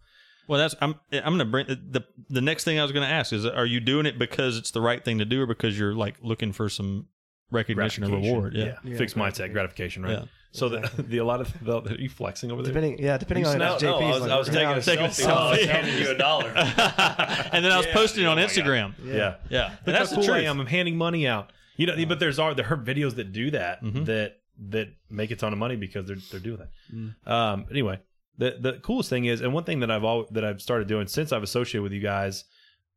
[0.47, 3.45] Well, that's I'm I'm gonna bring the the next thing I was gonna ask is
[3.45, 6.15] are you doing it because it's the right thing to do or because you're like
[6.23, 7.09] looking for some
[7.51, 8.35] recognition or gratification.
[8.35, 8.55] reward?
[8.55, 8.79] Yeah.
[8.85, 10.19] Yeah, fixed mindset, gratification, right?
[10.19, 10.25] Yeah.
[10.55, 12.73] So the, the a lot of the, are you flexing over there?
[12.73, 14.65] Depending, yeah, depending You on smell- if no, JP's I was, like I was taking
[14.67, 15.27] out a Taking a selfie.
[15.27, 16.49] while I was handing you a dollar.
[16.57, 17.93] and then I was Yeah.
[17.93, 18.43] posting it on Oh.
[18.45, 18.95] Instagram.
[19.05, 19.35] yeah.
[19.51, 20.49] Yeah, Look and that's how the cool I truth.
[20.51, 20.61] am.
[20.61, 21.51] I'm handing money out.
[21.77, 24.07] You know, but there's are there are videos that do that Mhm.
[24.07, 24.37] that
[24.71, 26.71] that make a ton of money because they're they're doing that.
[26.95, 27.29] Mm.
[27.29, 27.99] Um, anyway,
[28.39, 31.09] the the coolest thing is, and one thing that I've all that I've started doing
[31.09, 32.45] since I've associated with you guys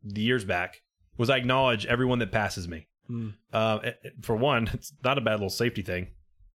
[0.03, 0.84] the years back
[1.18, 2.88] was I acknowledge everyone that passes me.
[3.10, 3.34] Mm.
[3.51, 6.10] Uh, it- it- for one, it's not a bad little safety thing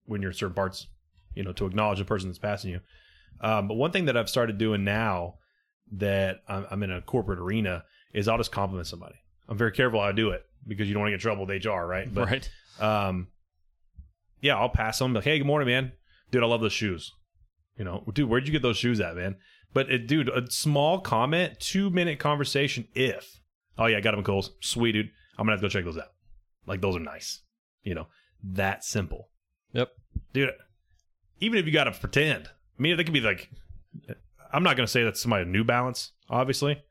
[0.09, 0.87] when you're certain parts,
[1.35, 2.81] you know, to acknowledge the person that's passing you.
[3.41, 5.35] Um, but one thing that I've started doing now
[5.93, 9.15] that I'm, I'm in a corporate arena is I'll just compliment somebody.
[9.49, 11.47] I'm very careful how I do it because you don't want to get in trouble
[11.47, 12.13] with HR, right?
[12.13, 12.51] But right.
[12.81, 13.29] um,
[14.41, 15.93] yeah, I'll pass them like, hey, good morning, man.
[16.31, 17.13] Dude, I love those shoes.
[17.77, 19.37] You know, dude, where'd you get those shoes at, man?
[19.73, 22.89] But it, dude, a small comment, two minute conversation.
[22.95, 23.41] If,
[23.79, 24.53] oh yeah, I got them at Kohl's.
[24.61, 25.11] Sweet, dude.
[25.39, 26.13] I'm gonna have to go check those out.
[26.67, 27.43] Like those are nice.
[27.83, 28.09] You know,
[28.43, 29.29] that simple,
[29.73, 29.91] Yep.
[30.33, 30.51] dude.
[31.41, 33.51] Even if you got to pretend, I mean, they could be like,
[34.53, 36.83] I'm not gonna say that's somebody New Balance, obviously.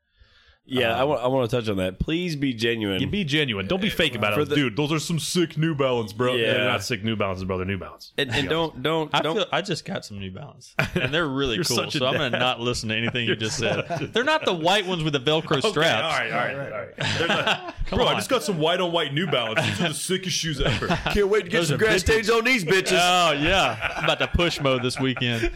[0.70, 1.98] Yeah, I Um, want I want to touch on that.
[1.98, 3.00] Please be genuine.
[3.00, 3.66] You be genuine.
[3.66, 4.50] Don't be fake about For it.
[4.50, 6.34] the- dude, those are some sick New Balance, bro.
[6.34, 6.52] Yeah.
[6.52, 7.56] They're not sick New Balances, bro.
[7.56, 8.12] They're New Balance.
[8.18, 11.26] and, and don't don't I don't feel I just got some New Balance, and they're
[11.26, 11.64] really cool.
[11.76, 13.86] such a So I'm gonna not listen to anything you just said.
[14.12, 15.76] They're not the white ones with the Velcro straps.
[15.76, 16.96] Okay, all right, all right, all right.
[17.18, 19.66] They're not- bro, I just got some white on white New Balance.
[19.66, 20.88] These are the sickest shoes ever.
[20.88, 22.98] can't wait to get Those some are grass stains on these bitches.
[23.00, 25.50] Oh yeah, I'm about to push mode this weekend.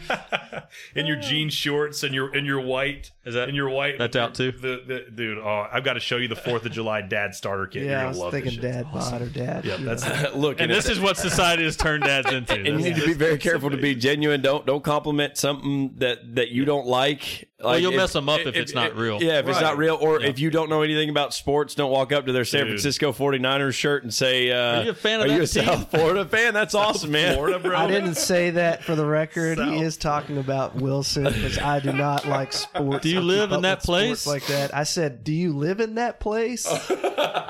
[0.95, 3.11] in your jean shorts and your in your white.
[3.25, 3.97] Is that- in your white?
[3.99, 4.51] that's out too?
[4.51, 5.37] The, the dude.
[5.37, 7.83] Oh, I've got to show you the Fourth of July dad starter kit.
[7.83, 8.85] You're Yeah, I gonna was love thinking this shit.
[8.85, 9.65] dad bod or dad.
[9.65, 10.31] Yeah, that's know.
[10.35, 12.53] Look, And if- this is what society has turned dads into.
[12.55, 14.41] and you need to be very careful to be genuine.
[14.41, 17.49] Don't don't compliment something that that you don't like.
[17.63, 19.21] Like you'll mess them up if it's not real.
[19.21, 20.27] Yeah, if it's not real, or Yeah.
[20.27, 22.69] if you don't know anything about sports, don't walk up to their San Dude.
[22.71, 25.53] Francisco 49ers shirt and say, uh, Are you a fan of Are you that a
[25.53, 26.53] team?" South Florida fan?
[26.53, 27.35] That's awesome, man.
[27.35, 27.75] Florida, bro.
[27.77, 29.57] I didn't say that for the record.
[29.57, 29.73] South.
[29.73, 33.03] He is talking about Wilson because I do not like sports.
[33.03, 34.27] Do you I live in that place?
[34.27, 34.75] like that?
[34.75, 36.65] I said, "Do you live in that place?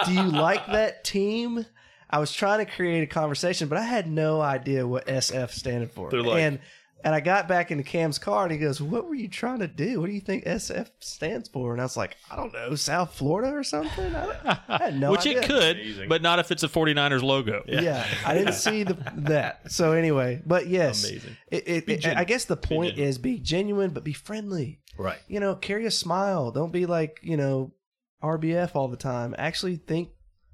[0.05, 1.65] do you like that team?"
[2.09, 5.89] I was trying to create a conversation, but I had no idea what SF standing
[5.89, 6.11] for.
[6.11, 6.59] They're like- and
[7.03, 9.67] and I got back into Cam's car, and he goes, "What were you trying to
[9.67, 9.99] do?
[9.99, 13.13] What do you think SF stands for?" And I was like, "I don't know, South
[13.15, 15.39] Florida or something." I, don't- I had no Which idea.
[15.41, 16.09] it could, Amazing.
[16.09, 17.63] but not if it's a 49ers logo.
[17.67, 18.05] Yeah.
[18.25, 19.71] I didn't see the, that.
[19.71, 21.37] So anyway, but yes, Amazing.
[21.51, 23.09] It, it, Be it- I guess the point genuine.
[23.09, 24.79] is be genuine, but be friendly.
[24.97, 25.19] Right.
[25.27, 26.51] You know, carry a smile.
[26.51, 27.73] Don't be like you know
[28.21, 29.35] RBF all the time.
[29.37, 30.09] Actually, think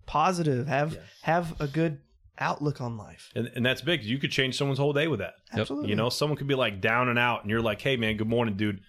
[0.06, 0.68] positive.
[0.68, 1.04] Have Yes.
[1.24, 2.00] have a good
[2.40, 3.32] outlook on life.
[3.36, 4.04] And, and that's big.
[4.04, 5.34] You could change someone's whole day with that.
[5.54, 5.90] Absolutely.
[5.90, 8.28] You know, someone could be like down and out, and you're like, "Hey, man, good
[8.28, 8.82] morning, dude.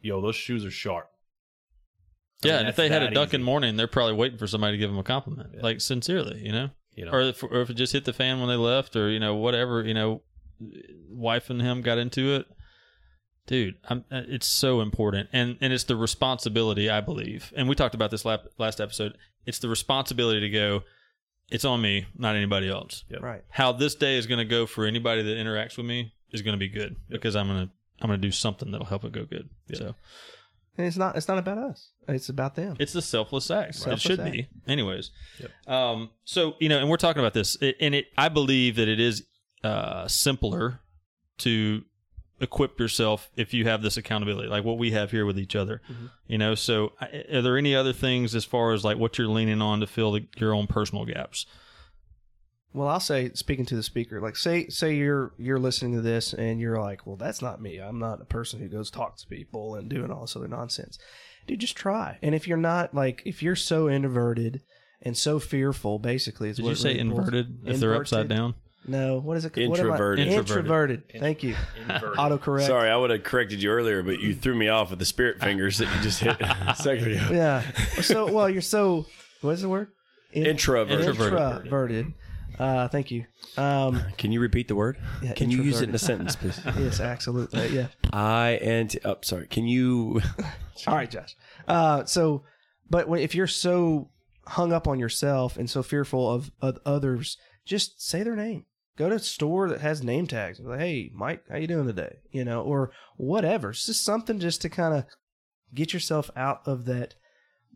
[0.00, 1.08] Yo, those shoes are sharp."
[2.42, 3.44] Yeah, mean, and if they had a that Dunkin' easy.
[3.46, 6.70] morning, they're probably waiting for somebody to give them a compliment, like sincerely, you know,
[6.94, 9.10] You know, or if, or if it just hit the fan when they left, or
[9.10, 10.22] you know whatever, you know,
[11.10, 12.46] wife and him got into it.
[13.46, 17.74] Dude, I'm, uh, it's so important, and and it's the responsibility I believe, and we
[17.74, 19.16] talked about this last last episode.
[19.46, 20.82] It's the responsibility to go.
[21.50, 23.04] It's on me, not anybody else.
[23.08, 23.22] Yep.
[23.22, 23.42] Right.
[23.48, 26.52] How this day is going to go for anybody that interacts with me is going
[26.52, 27.70] to be good because I'm gonna
[28.00, 29.48] I'm gonna do something that'll help it go good.
[29.72, 29.94] So
[30.76, 31.90] And it's not it's not about us.
[32.06, 32.76] It's about them.
[32.78, 33.76] it's the selfless act.
[33.76, 34.32] Selfless it should act.
[34.32, 35.10] be, anyways.
[35.66, 38.06] Um, so you know, and we're talking about this, it, and it.
[38.16, 39.26] I believe that it is
[39.64, 40.80] uh, simpler
[41.38, 41.82] to
[42.40, 45.80] equip yourself if you have this accountability, like what we have here with each other.
[45.90, 46.06] Mm-hmm.
[46.26, 49.62] You know, so are there any other things as far as like what you're leaning
[49.62, 51.46] on to fill the, your own personal gaps?
[52.72, 56.34] Well, I'll say, speaking to the speaker, like say say you're you're listening to this
[56.34, 57.78] and you're like, well, that's not me.
[57.78, 60.98] I'm not a person who goes talk to people and doing all this other nonsense.
[61.46, 62.18] Dude, just try.
[62.22, 64.60] And if you're not like, if you're so introverted
[65.00, 68.54] and so fearful, basically, is Did what you say really inverted if they're upside down?
[68.88, 69.54] No, what is it?
[69.68, 70.28] what am I- Introverted.
[70.28, 71.02] Introverted.
[71.18, 71.54] Thank you.
[71.88, 72.66] Autocorrect.
[72.66, 75.40] Sorry, I would have corrected you earlier, but you threw me off with the spirit
[75.42, 77.28] fingers that you just hit a second ago.
[77.30, 77.62] Yeah.
[78.00, 79.06] So well, you're so.
[79.42, 79.88] What is the word?
[80.32, 81.00] In- Introverted.
[81.00, 81.56] Introverted.
[81.64, 82.14] Introverted.
[82.58, 83.24] Uh, thank you.
[83.56, 84.98] Um, Can you repeat the word?
[85.22, 86.60] Yeah, Can you use it in a sentence, please?
[86.78, 87.68] yes, absolutely.
[87.68, 87.86] Yeah.
[88.12, 89.46] I and oh, sorry.
[89.46, 90.20] Can you?
[90.86, 91.36] All right, Josh.
[91.68, 92.42] Uh, so,
[92.90, 94.10] but if you're so
[94.46, 98.64] hung up on yourself and so fearful of, of others, just say their name.
[98.98, 100.58] Go to a store that has name tags.
[100.58, 102.16] Like, hey, Mike, how you doing today?
[102.32, 103.70] You know, or whatever.
[103.70, 105.04] It's just something just to kind of
[105.72, 107.14] get yourself out of that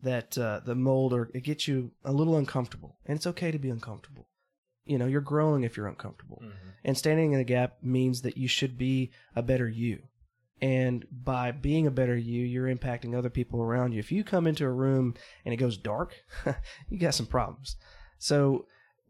[0.03, 2.97] that uh, the mold, or it gets you a little uncomfortable.
[3.07, 4.27] And it's okay to be uncomfortable.
[4.85, 6.43] You know, you're growing if you're uncomfortable.
[6.85, 10.03] And standing in the gap means that you should be a better you.
[10.61, 14.01] And by being a better you, you're impacting other people around you.
[14.01, 15.15] If you come into a room
[15.45, 16.17] and it goes dark,
[16.89, 17.77] you got some problems.
[18.19, 18.67] So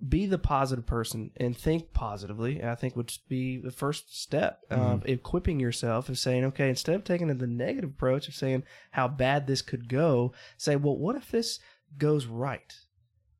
[0.08, 2.62] be the positive person and think positively.
[2.62, 5.08] I think would be the first step of mm-hmm.
[5.08, 9.46] equipping yourself of saying, okay, instead of taking the negative approach of saying how bad
[9.46, 11.60] this could go, say, well, what if this
[11.98, 12.74] goes right?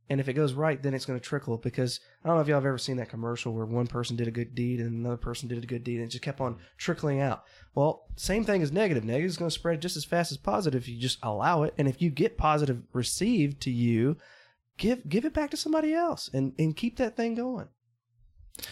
[0.09, 2.49] And if it goes right, then it's going to trickle because I don't know if
[2.49, 5.17] y'all have ever seen that commercial where one person did a good deed and another
[5.17, 7.45] person did a good deed and it just kept on trickling out.
[7.75, 9.05] Well, same thing as negative.
[9.05, 11.73] Negative is going to spread just as fast as positive if you just allow it.
[11.79, 14.19] And if you get positive received to you,
[14.77, 17.69] give give it back to somebody else and, and keep that thing going.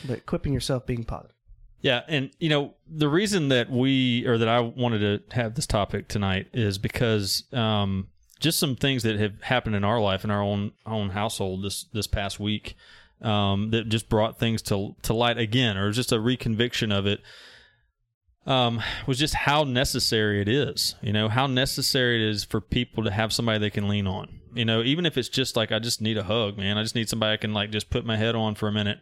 [0.07, 1.37] But equipping yourself being positive.
[1.81, 5.67] Yeah, and you know the reason that we or that I wanted to have this
[5.67, 10.31] topic tonight is because um, just some things that have happened in our life in
[10.31, 12.77] our own own household this this past week
[13.23, 17.21] um, that just brought things to to light again, or just a reconviction of it.
[18.47, 20.97] Um, was just how necessary it is.
[21.01, 24.40] You know how necessary it is for people to have somebody they can lean on.
[24.55, 26.79] You know, even if it's just like I just need a hug, man.
[26.79, 29.01] I just need somebody I can like just put my head on for a minute.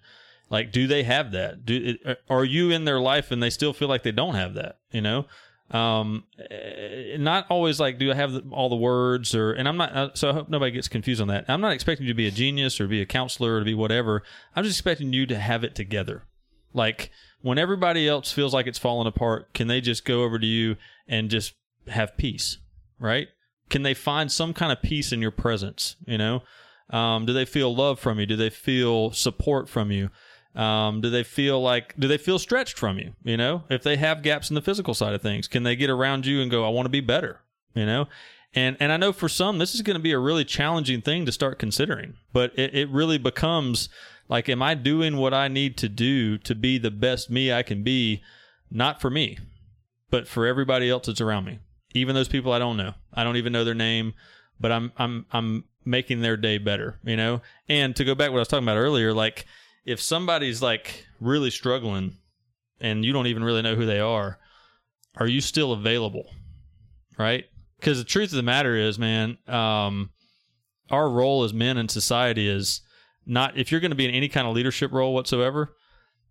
[0.51, 1.67] Like, do they have that?
[1.67, 1.97] Do
[2.29, 4.79] are you in their life and they still feel like they don't have that?
[4.91, 5.27] You know,
[5.71, 9.53] um, eh, not always like, do I have all the words or?
[9.53, 9.93] And I'm not.
[9.95, 11.45] Uh, so I hope nobody gets confused on that.
[11.49, 13.75] I'm not expecting you to be a genius or be a counselor or to be
[13.75, 14.23] whatever.
[14.57, 16.25] I'm just expecting you to have it together.
[16.73, 17.11] Like
[17.43, 20.77] when everybody else feels like it's falling apart, can they just go over to you
[21.07, 21.55] and just
[21.89, 22.59] have peace?
[22.99, 23.29] Right?
[23.71, 25.97] Can they find some kind of peace in your presence?
[26.07, 26.43] You know,
[26.91, 28.27] um, do they feel love from you?
[28.27, 30.11] Do they feel support from you?
[30.55, 33.13] Um, do they feel like do they feel stretched from you?
[33.23, 35.91] You know, if they have gaps in the physical side of things, can they get
[35.91, 37.41] around you and go, "I want to be better"?
[37.75, 38.09] You know,
[38.55, 41.27] and and I know for some this is going to be a really challenging thing
[41.27, 43.89] to start considering, but it, it really becomes
[44.29, 47.63] like, am I doing what I need to do to be the best me I
[47.63, 48.23] can be,
[48.71, 49.39] not for me,
[50.11, 51.61] but for everybody else that's around me,
[51.95, 54.15] even those people I don't know, I don't even know their name,
[54.61, 57.41] but I'm I'm I'm making their day better, you know.
[57.69, 59.47] And to go back to what I was talking about earlier, like
[59.85, 62.19] if somebody's like really struggling
[62.81, 64.39] and you don't even really know who they are,
[65.17, 66.27] are you still available?
[67.19, 67.47] Right?
[67.79, 70.11] Because the truth of the matter is, man, um,
[70.91, 72.83] our role as men in society is
[73.27, 75.75] not, if you're going to be in any kind of leadership role whatsoever,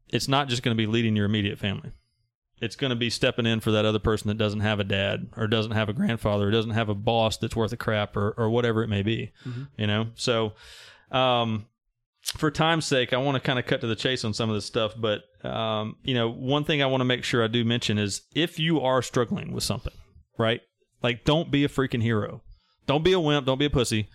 [0.10, 1.92] it's not just going to be leading your immediate family.
[2.60, 5.28] It's going to be stepping in for that other person that doesn't have a dad
[5.38, 8.32] or doesn't have a grandfather or doesn't have a boss that's worth a crap or,
[8.32, 9.32] or whatever it may be,
[9.78, 10.08] you know?
[10.16, 10.54] So,
[11.12, 11.68] um,
[12.36, 14.56] for time's sake, I want to kind of cut to the chase on some of
[14.56, 14.94] this stuff.
[14.98, 18.22] But um, you know, one thing I want to make sure I do mention is
[18.36, 19.94] if you are struggling with something,
[20.38, 20.62] right?
[21.02, 22.42] Like, don't be a freaking hero.
[22.86, 23.46] Don't be a wimp.
[23.46, 24.10] Don't be a pussy.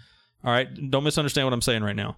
[0.44, 0.68] All right.
[0.90, 2.16] Don't misunderstand what I'm saying right now.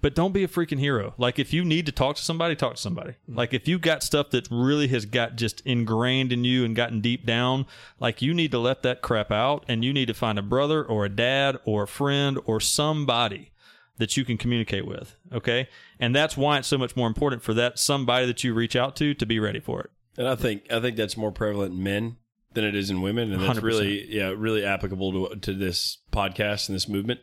[0.00, 1.14] But don't be a freaking hero.
[1.18, 3.14] Like if you need to talk to somebody, talk to somebody.
[3.28, 7.00] Like if you got stuff that really has got just ingrained in you and gotten
[7.00, 7.66] deep down,
[7.98, 10.84] like you need to let that crap out and you need to find a brother
[10.84, 13.52] or a dad or a friend or somebody
[13.98, 15.16] that you can communicate with.
[15.32, 15.68] Okay.
[15.98, 18.96] And that's why it's so much more important for that somebody that you reach out
[18.96, 19.90] to to be ready for it.
[20.16, 22.16] And I think I think that's more prevalent in men
[22.52, 23.62] than it is in women, and that's 100%.
[23.62, 27.20] really yeah really applicable to to this podcast and this movement.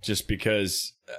[0.00, 1.16] Just because uh,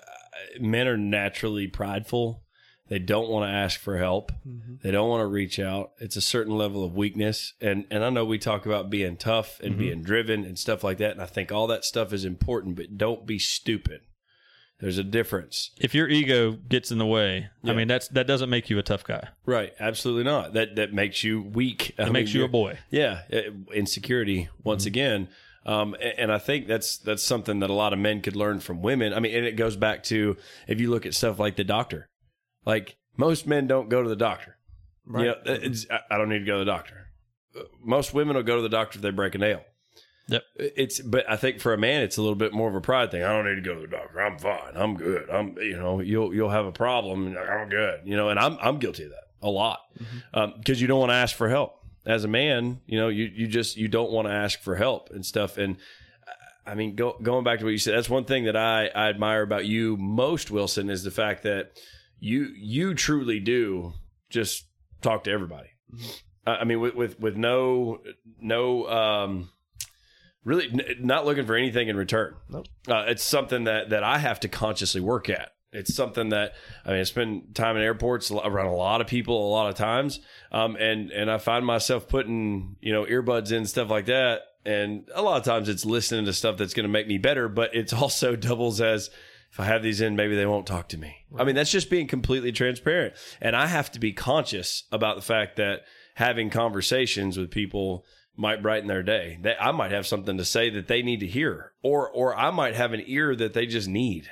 [0.60, 2.44] men are naturally prideful,
[2.90, 4.76] they don't want to ask for help, mm-hmm.
[4.82, 5.92] they don't want to reach out.
[6.00, 9.60] It's a certain level of weakness, and and I know we talk about being tough
[9.60, 9.80] and mm-hmm.
[9.80, 12.98] being driven and stuff like that, and I think all that stuff is important, but
[12.98, 14.02] don't be stupid.
[14.80, 15.72] There's a difference.
[15.78, 18.84] If your ego gets in the way, I mean that's that doesn't make you a
[18.84, 19.28] tough guy.
[19.46, 20.54] Right, absolutely not.
[20.54, 21.94] That that makes you weak.
[21.98, 22.80] It makes you a boy.
[22.90, 24.88] Yeah, uh, insecurity once mm-hmm.
[24.88, 25.28] again.
[25.66, 28.82] Um, and I think that's that's something that a lot of men could learn from
[28.82, 29.14] women.
[29.14, 30.38] I mean, and it goes back to
[30.68, 32.08] if you look at stuff like the doctor,
[32.66, 34.58] like most men don't go to the doctor.
[35.06, 35.26] Right.
[35.26, 35.28] You
[35.90, 37.08] know, I- don't need to go to the doctor.
[37.84, 39.62] Most women will go to the doctor if they break a nail.
[40.28, 40.44] Yep.
[40.58, 43.10] It's but I think for a man it's a little bit more of a pride
[43.10, 43.24] thing.
[43.24, 44.22] I don't need to go to the doctor.
[44.22, 44.74] I'm fine.
[44.76, 45.28] I'm good.
[45.30, 47.26] I'm you know you'll you'll have a problem.
[47.28, 48.02] and I'm good.
[48.06, 49.80] You know, and I'm I'm guilty of that a lot
[50.58, 52.82] because you don't want to ask for help as a man.
[52.86, 55.58] You know, you you just you don't want to ask for help and stuff.
[55.58, 55.78] And
[56.66, 59.10] I mean, go, going back to what you said, that's one thing that I I
[59.10, 61.72] admire about you most, Wilson, is the fact that
[62.20, 63.94] you you truly do
[64.30, 64.66] just
[65.02, 65.70] talk to everybody.
[66.46, 68.02] I I mean, with with with no
[68.40, 69.50] no um
[70.44, 72.36] really n- not looking for anything in return.
[72.50, 72.68] Nope.
[72.88, 75.52] Uh, it's something that that I have to consciously work at.
[75.72, 76.54] It's something that
[76.86, 79.76] I mean, I spend time in airports around a lot of people a lot of
[79.76, 80.20] times,
[80.52, 85.08] um, and and I find myself putting you know earbuds in stuff like that, and
[85.14, 87.76] a lot of times it's listening to stuff that's going to make me better, but
[87.76, 89.12] it's also doubles as
[89.52, 91.26] if I have these in, maybe they won't talk to me.
[91.36, 95.22] I mean, that's just being completely transparent, and I have to be conscious about the
[95.22, 95.82] fact that
[96.16, 98.06] having conversations with people
[98.36, 99.38] might brighten their day.
[99.42, 102.50] That I might have something to say that they need to hear, or or I
[102.50, 104.30] might have an ear that they just need,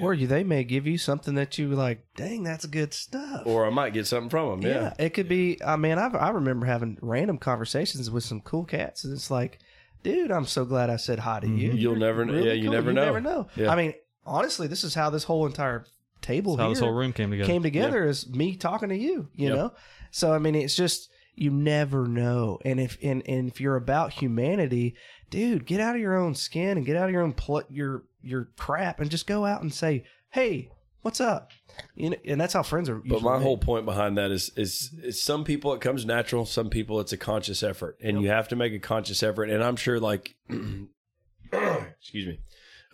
[0.00, 2.04] Or you, they may give you something that you like.
[2.16, 3.42] Dang, that's good stuff.
[3.46, 4.70] or I might get something from them.
[4.70, 5.62] Yeah, it could be.
[5.64, 9.58] I mean, I I remember having random conversations with some cool cats, and it's like,
[10.02, 11.52] dude, I'm so glad I said hi to you.
[11.52, 11.76] Mm-hmm.
[11.76, 13.04] You'll You're never kn- yeah, you never you know.
[13.04, 13.48] never know.
[13.56, 13.70] Yeah.
[13.70, 15.84] I mean, honestly, this is how this whole entire
[16.22, 17.46] table That's how this whole room came together.
[17.52, 19.28] came together is me talking to you.
[19.34, 19.56] You Yep.
[19.56, 19.72] know,
[20.10, 24.12] so I mean, it's just you never know, and if and, and if you're about
[24.12, 24.94] humanity,
[25.30, 28.04] dude, get out of your own skin and get out of your own pl- your
[28.22, 30.70] your crap, and just go out and say, hey,
[31.02, 31.50] what's up?
[31.94, 32.96] You know, and that's how friends are.
[32.96, 33.42] But my made.
[33.42, 37.12] whole point behind that is, is is some people it comes natural, some people it's
[37.12, 39.44] a conscious effort, and you have to make a conscious effort.
[39.44, 42.40] And I'm sure, like, excuse me,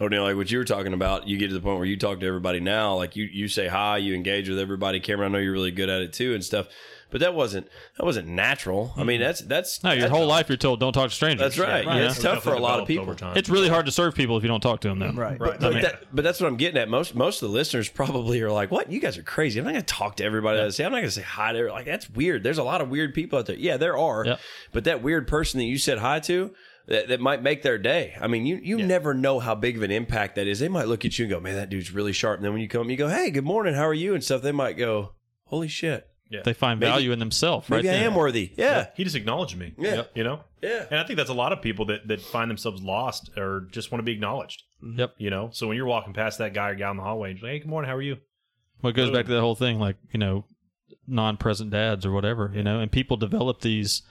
[0.01, 2.21] O'Neill, like what you were talking about, you get to the point where you talk
[2.21, 5.01] to everybody now, like you you say hi, you engage with everybody.
[5.01, 6.69] Cameron, I know you're really good at it too and stuff.
[7.11, 8.93] But that wasn't that wasn't natural.
[8.97, 11.41] I mean, that's that's No, your that's- whole life you're told don't talk to strangers.
[11.41, 11.85] That's right.
[11.85, 13.17] You Yeah, it's tough for a lot of people.
[13.35, 15.13] It's really hard to serve people if you don't talk to them, though.
[15.13, 15.59] right, Right.
[15.59, 16.89] But, I mean- that, but that's what I'm getting at.
[16.91, 18.93] Most most of the listeners probably are like, "What?
[18.93, 19.59] You guys are crazy.
[19.59, 20.61] I'm not going to talk to everybody.
[20.61, 21.59] I say I'm not going to say hi to.
[21.59, 21.79] Everybody.
[21.79, 22.43] Like that's weird.
[22.43, 23.57] There's a lot of weird people out there.
[23.57, 24.25] Yeah, there are.
[24.27, 24.41] Yep.
[24.73, 26.53] But that weird person that you said hi to,
[26.89, 28.15] that, that might make their day.
[28.21, 30.59] I mean, you you never know how big of an impact that is.
[30.59, 32.61] They might look at you and go, "Man, that dude's really sharp." And then when
[32.61, 33.75] you come, you go, "Hey, good morning.
[33.75, 34.43] How are you?" and stuff.
[34.43, 35.13] They might go,
[35.45, 36.08] "Holy shit,
[36.45, 37.83] They find Maybe- value in themselves, right?
[37.83, 39.75] maybe I am worthy." Yeah, he just acknowledged me.
[39.79, 40.03] Yeah.
[40.15, 40.41] You know?
[40.63, 40.87] yeah.
[40.91, 43.91] And I think that's a lot of people that, that find themselves lost or just
[43.93, 44.63] want to be acknowledged.
[44.83, 44.99] Mm-hmm.
[45.01, 45.15] Yep.
[45.19, 45.51] You know?
[45.53, 47.55] So when you're walking past that guy or gal in the hallway, and you're like,
[47.55, 48.19] hey, good morning, how are you?
[48.83, 50.45] Well, it goes back to that whole thing, like you know,
[51.07, 54.03] non-present dads or whatever, you know, and people develop these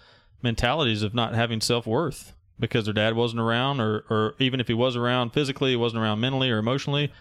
[0.41, 4.73] mentalities of not having self-worth because their dad wasn't around, or or even if he
[4.73, 7.11] was around physically, he wasn't around mentally or emotionally,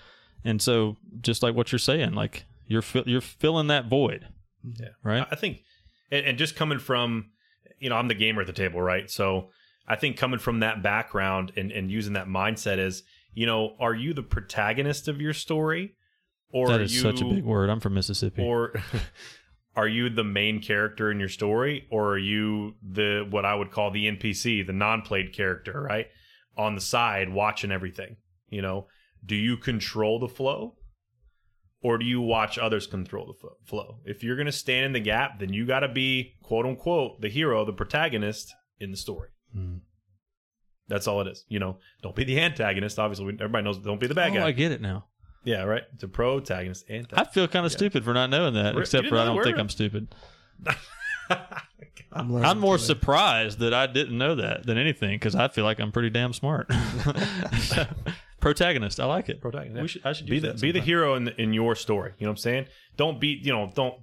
[0.44, 4.26] and so just like what you're saying, like you're fi- you're filling that void,
[4.74, 4.88] Yeah.
[5.02, 5.26] right?
[5.30, 5.62] I think,
[6.10, 7.30] and, and just coming from,
[7.78, 9.10] you know, I'm the gamer at the table, right?
[9.10, 9.50] So
[9.86, 13.02] I think coming from that background and, and using that mindset is,
[13.34, 15.94] you know, are you the protagonist of your story?
[16.50, 17.70] Or that is you, such a big word.
[17.70, 18.42] I'm from Mississippi.
[18.42, 18.74] Or
[19.76, 21.86] are you the main character in your story?
[21.90, 26.06] Or are you the, what I would call the NPC, the non played character, right?
[26.56, 28.16] On the side watching everything,
[28.48, 28.86] you know?
[29.24, 30.76] Do you control the flow?
[31.86, 33.98] Or do you watch others control the flow?
[34.04, 37.20] If you're going to stand in the gap, then you got to be quote unquote
[37.20, 39.28] the hero, the protagonist in the story.
[39.54, 39.76] Hmm.
[40.88, 41.44] That's all it is.
[41.48, 42.98] You know, don't be the antagonist.
[42.98, 43.78] Obviously, everybody knows.
[43.78, 44.46] Don't be the bad oh, guy.
[44.46, 45.04] I get it now.
[45.44, 45.84] yeah, right.
[45.94, 46.90] It's a protagonist.
[46.90, 47.14] Antagonist.
[47.30, 49.56] I feel kind of stupid for not knowing that, Re- except for I don't think?
[49.56, 50.12] I'm stupid.
[52.12, 55.64] I'm, learning I'm more surprised that I didn't know that than anything because I feel
[55.64, 56.68] like I'm pretty damn smart.
[58.46, 59.00] Protagonist.
[59.00, 59.40] I like it.
[59.40, 59.82] Protagonist.
[59.82, 62.12] We should, I should be the be the hero in the, in your story.
[62.18, 62.66] You know what I'm saying?
[62.96, 63.94] Don't be you know don't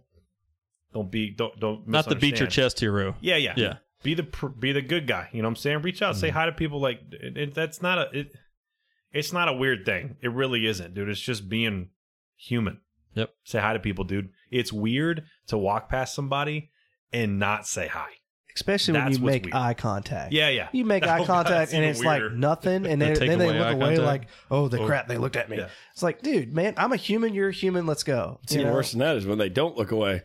[0.93, 3.15] don't be don't don't Not the beat your chest hero.
[3.21, 3.77] Yeah, yeah, Yeah.
[4.03, 4.27] Be the
[4.59, 5.29] be the good guy.
[5.31, 5.81] You know what I'm saying?
[5.81, 6.37] Reach out, say Mm-hmm.
[6.37, 6.79] hi to people.
[6.81, 8.33] Like it, it- that's not a it.
[9.13, 10.17] It's not a weird thing.
[10.21, 11.07] It really isn't, dude.
[11.07, 11.89] It's just being
[12.35, 12.79] human.
[13.15, 13.29] Yep.
[13.43, 14.29] Say hi to people, dude.
[14.51, 16.71] It's weird to walk past somebody
[17.11, 18.07] and not say hi.
[18.56, 19.56] Especially when That's you what's make weird.
[19.56, 20.32] eye contact.
[20.32, 20.70] Yeah, yeah.
[20.72, 22.30] You make Oh, eye God, contact that's and even it's weirder.
[22.30, 24.06] like nothing, and They then, take then they away look eye away contact?
[24.06, 25.58] like, "Oh, the oh, crap!" They looked at me.
[25.58, 25.70] Yeah.
[25.93, 27.34] It's like, dude, man, I'm a human.
[27.34, 27.86] You're a human.
[27.88, 28.39] Let's go.
[28.43, 28.76] It's You even know?
[28.76, 30.22] worse than that is when they don't look away.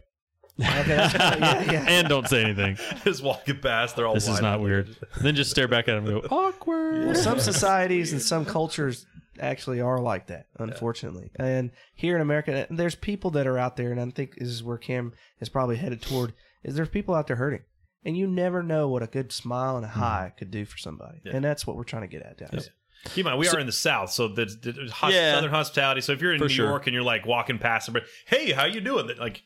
[0.61, 1.85] Okay, that's yeah, yeah.
[1.89, 2.76] and don't say anything.
[3.05, 4.14] just walking past, they're all.
[4.14, 4.61] This is wide not eyed.
[4.61, 4.97] weird.
[5.22, 7.07] then just stare back at him and go, awkward.
[7.07, 9.07] Well, some societies and some cultures
[9.41, 11.31] actually are like that, unfortunately.
[11.37, 14.64] And here in America, there's people that are out there, and I think this is
[14.64, 16.35] where Cam is probably headed toward.
[16.64, 17.61] Is there's people out there hurting,
[18.05, 20.01] and you never know what a good smile and a Mm-hmm.
[20.01, 22.70] high could do for somebody, and that's what we're trying to get at, guys.
[23.05, 25.34] Keep in mind, we are in the South, so the, the hos- Yeah.
[25.34, 26.01] Southern hospitality.
[26.01, 26.66] So if you're in New sure.
[26.66, 29.09] York and you're like walking past somebody, hey, how you doing?
[29.18, 29.44] Like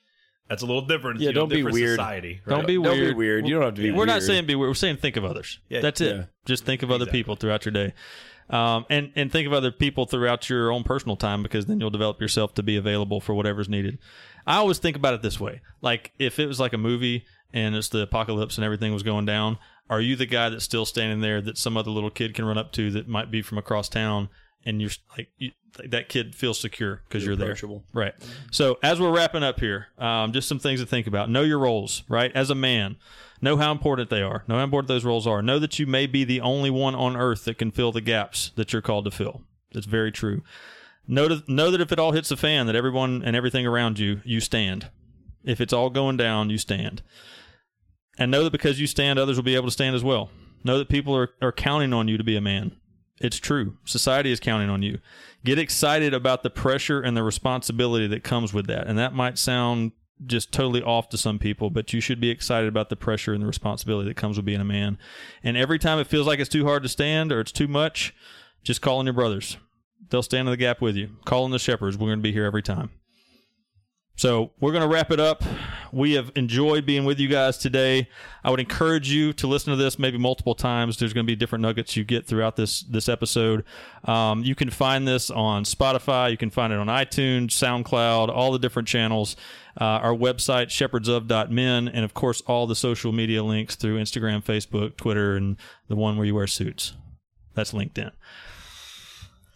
[0.49, 1.21] that's a little different.
[1.21, 1.91] Yeah, you know, don't be different weird.
[1.99, 2.41] Society.
[2.49, 2.67] Don't right?
[2.67, 3.09] be Don't weird.
[3.11, 3.47] be weird.
[3.47, 3.91] You don't have to be.
[3.91, 4.71] We're not saying be weird.
[4.71, 5.61] We're saying think of others.
[5.69, 5.81] Yeah.
[5.81, 6.27] That's it.
[6.47, 7.19] Just think of other Exactly.
[7.21, 7.93] people throughout your day.
[8.51, 11.91] Um, and, and think of other people throughout your own personal time because then you'll
[11.91, 13.99] develop yourself to be available for whatever's needed.
[14.47, 15.61] I always think about it this way.
[15.81, 19.27] Like if it was like a movie and it's the apocalypse and everything was going
[19.27, 19.59] down,
[19.91, 22.59] are you the guy that's still standing there that some other little kid can run
[22.59, 24.29] up to that might be from across town
[24.65, 25.51] and you're like you,
[25.91, 27.49] that kid feels secure because you're, there.
[27.93, 28.15] Right.
[28.51, 31.31] So as we're wrapping up here, um, just some things to think about.
[31.31, 32.31] Know your roles, right?
[32.35, 32.97] As a man,
[33.41, 34.45] know how important they are.
[34.49, 35.43] Know how important those roles are.
[35.43, 38.53] Know that you may be the only one on earth that can fill the gaps
[38.57, 39.43] that you're called to fill.
[39.73, 40.43] That's very true.
[41.09, 43.99] Know, to, know that if it all hits a fan, that everyone and everything around
[43.99, 44.89] you, you stand.
[45.45, 47.03] If it's all going down, you stand.
[48.19, 50.31] And know that because you stand, others will be able to stand as well.
[50.65, 52.77] Know that people are, are counting on you to be a man.
[53.21, 53.77] It's true.
[53.85, 54.99] Society is counting on you.
[55.45, 58.87] Get excited about the pressure and the responsibility that comes with that.
[58.87, 59.93] And that might sound
[60.27, 63.43] just totally off to some people, but you should be excited about the pressure and
[63.43, 64.99] the responsibility that comes with being a man.
[65.43, 68.15] And every time it feels like it's too hard to stand or it's too much,
[68.63, 69.57] just call on your brothers.
[70.11, 71.11] They'll stand in the gap with you.
[71.25, 71.97] Call on the shepherds.
[71.97, 72.91] We're going to be here every time.
[74.15, 75.43] So we're going to wrap it up.
[75.91, 78.09] We have enjoyed being with you guys today.
[78.45, 80.97] I would encourage you to listen to this maybe multiple times.
[80.99, 83.65] There's going to be different nuggets you get throughout this this episode.
[84.05, 86.31] Um, you can find this on Spotify.
[86.31, 89.37] You can find it on iTunes, SoundCloud, all the different channels.
[89.81, 94.97] Uh, our website shepherdsof.men, and of course all the social media links through Instagram, Facebook,
[94.97, 95.57] Twitter, and
[95.89, 96.93] the one where you wear suits.
[97.55, 98.11] That's LinkedIn.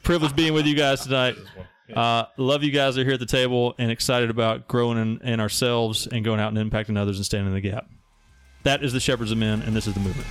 [0.02, 1.36] Privilege being with you guys tonight.
[1.94, 5.40] Uh, love you guys are here at the table and excited about growing in, in
[5.40, 7.88] ourselves and going out and impacting others and standing in the gap.
[8.64, 10.26] That is the Shepherds of Men, and this is the movement.